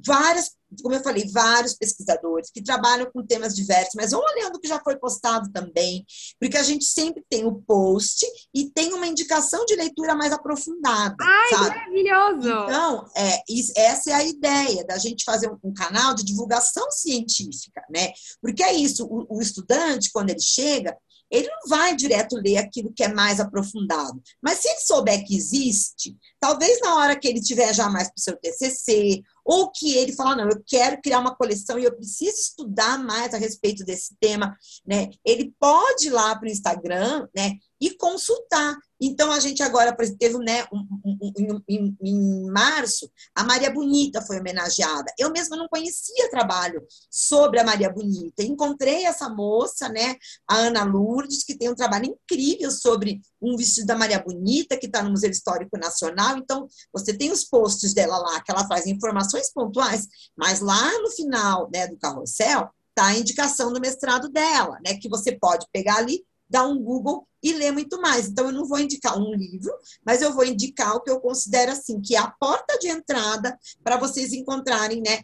várias 0.06 0.56
como 0.82 0.94
eu 0.94 1.02
falei, 1.02 1.28
vários 1.30 1.74
pesquisadores 1.74 2.50
que 2.50 2.62
trabalham 2.62 3.10
com 3.12 3.24
temas 3.24 3.54
diversos, 3.54 3.94
mas 3.94 4.12
vão 4.12 4.20
olhando 4.20 4.56
o 4.56 4.60
que 4.60 4.68
já 4.68 4.80
foi 4.80 4.96
postado 4.96 5.50
também, 5.50 6.04
porque 6.40 6.56
a 6.56 6.62
gente 6.62 6.84
sempre 6.84 7.24
tem 7.28 7.44
o 7.44 7.60
post 7.62 8.26
e 8.54 8.70
tem 8.70 8.92
uma 8.92 9.06
indicação 9.06 9.64
de 9.66 9.74
leitura 9.74 10.14
mais 10.14 10.32
aprofundada. 10.32 11.16
Ai, 11.20 11.50
sabe? 11.50 11.68
maravilhoso! 11.68 12.48
Então, 12.48 13.06
é, 13.16 13.42
essa 13.76 14.10
é 14.10 14.14
a 14.14 14.24
ideia 14.24 14.84
da 14.84 14.98
gente 14.98 15.24
fazer 15.24 15.50
um, 15.62 15.72
canal 15.72 16.14
de 16.14 16.24
divulgação 16.24 16.90
científica, 16.90 17.82
né? 17.90 18.12
Porque 18.40 18.62
é 18.62 18.72
isso, 18.72 19.06
o, 19.06 19.38
o 19.38 19.40
estudante, 19.40 20.10
quando 20.12 20.30
ele 20.30 20.40
chega, 20.40 20.96
ele 21.32 21.48
não 21.48 21.68
vai 21.68 21.96
direto 21.96 22.36
ler 22.36 22.58
aquilo 22.58 22.92
que 22.92 23.02
é 23.02 23.08
mais 23.08 23.40
aprofundado. 23.40 24.22
Mas 24.40 24.58
se 24.58 24.68
ele 24.68 24.80
souber 24.80 25.24
que 25.24 25.34
existe, 25.34 26.14
talvez 26.38 26.78
na 26.80 26.96
hora 26.96 27.18
que 27.18 27.26
ele 27.26 27.40
tiver 27.40 27.74
já 27.74 27.88
mais 27.88 28.08
para 28.08 28.18
o 28.18 28.20
seu 28.20 28.36
TCC, 28.36 29.22
ou 29.44 29.70
que 29.70 29.96
ele 29.96 30.12
fala, 30.12 30.36
não, 30.36 30.48
eu 30.48 30.62
quero 30.66 31.00
criar 31.00 31.18
uma 31.18 31.34
coleção 31.34 31.78
e 31.78 31.84
eu 31.84 31.94
preciso 31.94 32.38
estudar 32.40 32.98
mais 32.98 33.34
a 33.34 33.38
respeito 33.38 33.84
desse 33.84 34.14
tema, 34.20 34.56
né? 34.86 35.10
Ele 35.24 35.52
pode 35.58 36.06
ir 36.06 36.10
lá 36.10 36.34
para 36.36 36.48
o 36.48 36.50
Instagram, 36.50 37.28
né? 37.34 37.56
E 37.82 37.96
consultar. 37.96 38.78
Então, 39.00 39.32
a 39.32 39.40
gente 39.40 39.60
agora, 39.64 39.92
teve, 40.16 40.38
né, 40.38 40.64
um, 40.72 40.86
um, 41.04 41.60
um, 41.68 41.96
em, 42.00 42.48
março, 42.48 43.10
a 43.34 43.42
Maria 43.42 43.72
Bonita 43.72 44.22
foi 44.22 44.38
homenageada. 44.38 45.12
Eu 45.18 45.32
mesma 45.32 45.56
não 45.56 45.66
conhecia 45.66 46.30
trabalho 46.30 46.86
sobre 47.10 47.58
a 47.58 47.64
Maria 47.64 47.90
Bonita. 47.90 48.44
Encontrei 48.44 49.04
essa 49.04 49.28
moça, 49.28 49.88
né, 49.88 50.14
a 50.46 50.58
Ana 50.58 50.84
Lourdes, 50.84 51.42
que 51.42 51.58
tem 51.58 51.68
um 51.68 51.74
trabalho 51.74 52.06
incrível 52.06 52.70
sobre 52.70 53.20
um 53.42 53.56
vestido 53.56 53.88
da 53.88 53.98
Maria 53.98 54.22
Bonita, 54.22 54.76
que 54.76 54.86
está 54.86 55.02
no 55.02 55.10
Museu 55.10 55.30
Histórico 55.30 55.76
Nacional. 55.76 56.38
Então, 56.38 56.68
você 56.92 57.12
tem 57.12 57.32
os 57.32 57.42
posts 57.42 57.92
dela 57.92 58.16
lá, 58.16 58.40
que 58.40 58.52
ela 58.52 58.68
faz 58.68 58.86
informações 58.86 59.52
pontuais, 59.52 60.06
mas 60.36 60.60
lá 60.60 61.00
no 61.00 61.10
final 61.10 61.68
né, 61.74 61.88
do 61.88 61.96
carrossel, 61.96 62.70
está 62.90 63.06
a 63.06 63.18
indicação 63.18 63.72
do 63.72 63.80
mestrado 63.80 64.28
dela, 64.28 64.78
né, 64.86 64.94
que 64.94 65.08
você 65.08 65.32
pode 65.32 65.66
pegar 65.72 65.96
ali 65.96 66.24
dar 66.52 66.68
um 66.68 66.78
Google 66.78 67.26
e 67.42 67.52
ler 67.54 67.72
muito 67.72 68.00
mais. 68.00 68.28
Então, 68.28 68.46
eu 68.46 68.52
não 68.52 68.66
vou 68.66 68.78
indicar 68.78 69.18
um 69.18 69.34
livro, 69.34 69.72
mas 70.04 70.22
eu 70.22 70.32
vou 70.32 70.44
indicar 70.44 70.94
o 70.94 71.00
que 71.00 71.10
eu 71.10 71.18
considero 71.18 71.72
assim, 71.72 72.00
que 72.00 72.14
é 72.14 72.18
a 72.18 72.30
porta 72.30 72.78
de 72.78 72.88
entrada 72.88 73.58
para 73.82 73.96
vocês 73.96 74.32
encontrarem, 74.32 75.02
né, 75.04 75.22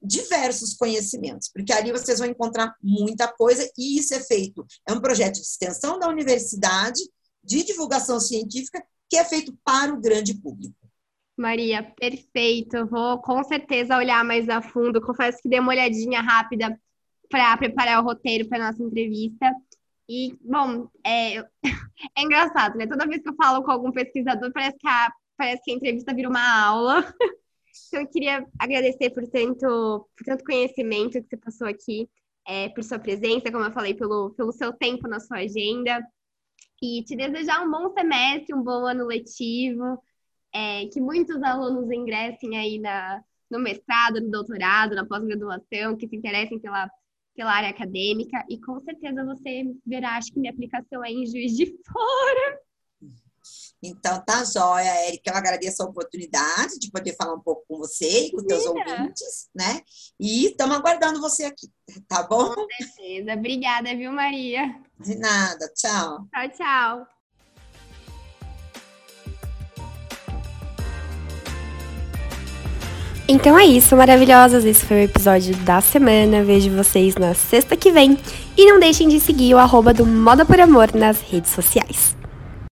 diversos 0.00 0.74
conhecimentos, 0.74 1.50
porque 1.52 1.72
ali 1.72 1.90
vocês 1.90 2.20
vão 2.20 2.28
encontrar 2.28 2.76
muita 2.80 3.26
coisa 3.26 3.68
e 3.76 3.98
isso 3.98 4.14
é 4.14 4.20
feito. 4.20 4.64
É 4.86 4.92
um 4.92 5.00
projeto 5.00 5.34
de 5.34 5.40
extensão 5.40 5.98
da 5.98 6.08
universidade, 6.08 7.00
de 7.42 7.64
divulgação 7.64 8.20
científica, 8.20 8.80
que 9.10 9.16
é 9.16 9.24
feito 9.24 9.52
para 9.64 9.92
o 9.92 10.00
grande 10.00 10.34
público. 10.34 10.76
Maria, 11.36 11.82
perfeito. 11.98 12.86
Vou 12.86 13.18
com 13.18 13.42
certeza 13.42 13.96
olhar 13.96 14.24
mais 14.24 14.48
a 14.48 14.62
fundo. 14.62 15.00
Confesso 15.00 15.38
que 15.42 15.48
dei 15.48 15.58
uma 15.58 15.72
olhadinha 15.72 16.20
rápida 16.20 16.78
para 17.28 17.56
preparar 17.56 18.00
o 18.00 18.04
roteiro 18.04 18.48
para 18.48 18.70
nossa 18.70 18.82
entrevista. 18.82 19.52
E, 20.08 20.38
bom, 20.40 20.88
é, 21.04 21.38
é 22.16 22.22
engraçado, 22.22 22.76
né? 22.78 22.86
Toda 22.86 23.06
vez 23.06 23.22
que 23.22 23.28
eu 23.28 23.34
falo 23.34 23.62
com 23.62 23.70
algum 23.70 23.92
pesquisador, 23.92 24.50
parece 24.52 24.78
que 24.78 24.88
a, 24.88 25.12
parece 25.36 25.62
que 25.62 25.70
a 25.70 25.74
entrevista 25.74 26.14
vira 26.14 26.28
uma 26.28 26.66
aula. 26.66 27.04
Então, 27.88 28.00
eu 28.00 28.08
queria 28.08 28.46
agradecer 28.58 29.10
por 29.10 29.26
tanto, 29.28 30.08
por 30.16 30.24
tanto 30.24 30.42
conhecimento 30.44 31.22
que 31.22 31.28
você 31.28 31.36
passou 31.36 31.68
aqui, 31.68 32.08
é, 32.46 32.68
por 32.70 32.82
sua 32.82 32.98
presença, 32.98 33.52
como 33.52 33.64
eu 33.64 33.72
falei, 33.72 33.94
pelo, 33.94 34.30
pelo 34.30 34.52
seu 34.52 34.72
tempo 34.72 35.06
na 35.06 35.20
sua 35.20 35.38
agenda. 35.38 36.04
E 36.82 37.04
te 37.04 37.14
desejar 37.14 37.62
um 37.64 37.70
bom 37.70 37.92
semestre, 37.92 38.54
um 38.54 38.62
bom 38.62 38.84
ano 38.86 39.06
letivo, 39.06 40.02
é, 40.52 40.86
que 40.86 41.00
muitos 41.00 41.42
alunos 41.42 41.90
ingressem 41.90 42.56
aí 42.56 42.78
na, 42.78 43.22
no 43.50 43.58
mestrado, 43.58 44.20
no 44.20 44.30
doutorado, 44.30 44.94
na 44.94 45.06
pós-graduação, 45.06 45.96
que 45.96 46.08
se 46.08 46.16
interessem 46.16 46.58
pela 46.58 46.90
pela 47.38 47.52
área 47.52 47.70
acadêmica 47.70 48.44
e 48.50 48.60
com 48.60 48.80
certeza 48.80 49.24
você 49.24 49.62
verá, 49.86 50.16
acho 50.16 50.32
que 50.32 50.40
minha 50.40 50.52
aplicação 50.52 51.04
é 51.04 51.10
em 51.12 51.24
Juiz 51.24 51.56
de 51.56 51.66
Fora. 51.86 52.60
Então, 53.80 54.20
tá 54.24 54.44
joia, 54.44 55.06
Érica. 55.06 55.30
Eu 55.30 55.36
agradeço 55.36 55.80
a 55.80 55.86
oportunidade 55.86 56.80
de 56.80 56.90
poder 56.90 57.14
falar 57.14 57.34
um 57.34 57.40
pouco 57.40 57.64
com 57.68 57.78
você 57.78 58.26
e 58.26 58.32
com 58.32 58.44
teus 58.44 58.66
ouvintes, 58.66 59.48
né? 59.54 59.82
E 60.18 60.46
estamos 60.46 60.76
aguardando 60.76 61.20
você 61.20 61.44
aqui, 61.44 61.68
tá 62.08 62.24
bom? 62.24 62.52
Com 62.56 62.66
certeza. 62.76 63.34
Obrigada, 63.34 63.94
viu, 63.94 64.10
Maria? 64.10 64.74
De 64.98 65.14
nada. 65.14 65.72
Tchau. 65.76 66.26
Tchau, 66.34 66.48
tchau. 66.56 67.17
Então 73.30 73.58
é 73.58 73.66
isso, 73.66 73.94
maravilhosas. 73.94 74.64
Esse 74.64 74.86
foi 74.86 74.96
o 74.96 75.04
episódio 75.04 75.54
da 75.58 75.82
semana. 75.82 76.42
Vejo 76.42 76.70
vocês 76.70 77.14
na 77.14 77.34
sexta 77.34 77.76
que 77.76 77.92
vem. 77.92 78.16
E 78.56 78.66
não 78.66 78.80
deixem 78.80 79.06
de 79.06 79.20
seguir 79.20 79.54
o 79.54 79.58
arroba 79.58 79.92
do 79.92 80.06
Moda 80.06 80.46
por 80.46 80.58
Amor 80.58 80.94
nas 80.94 81.20
redes 81.20 81.50
sociais. 81.50 82.17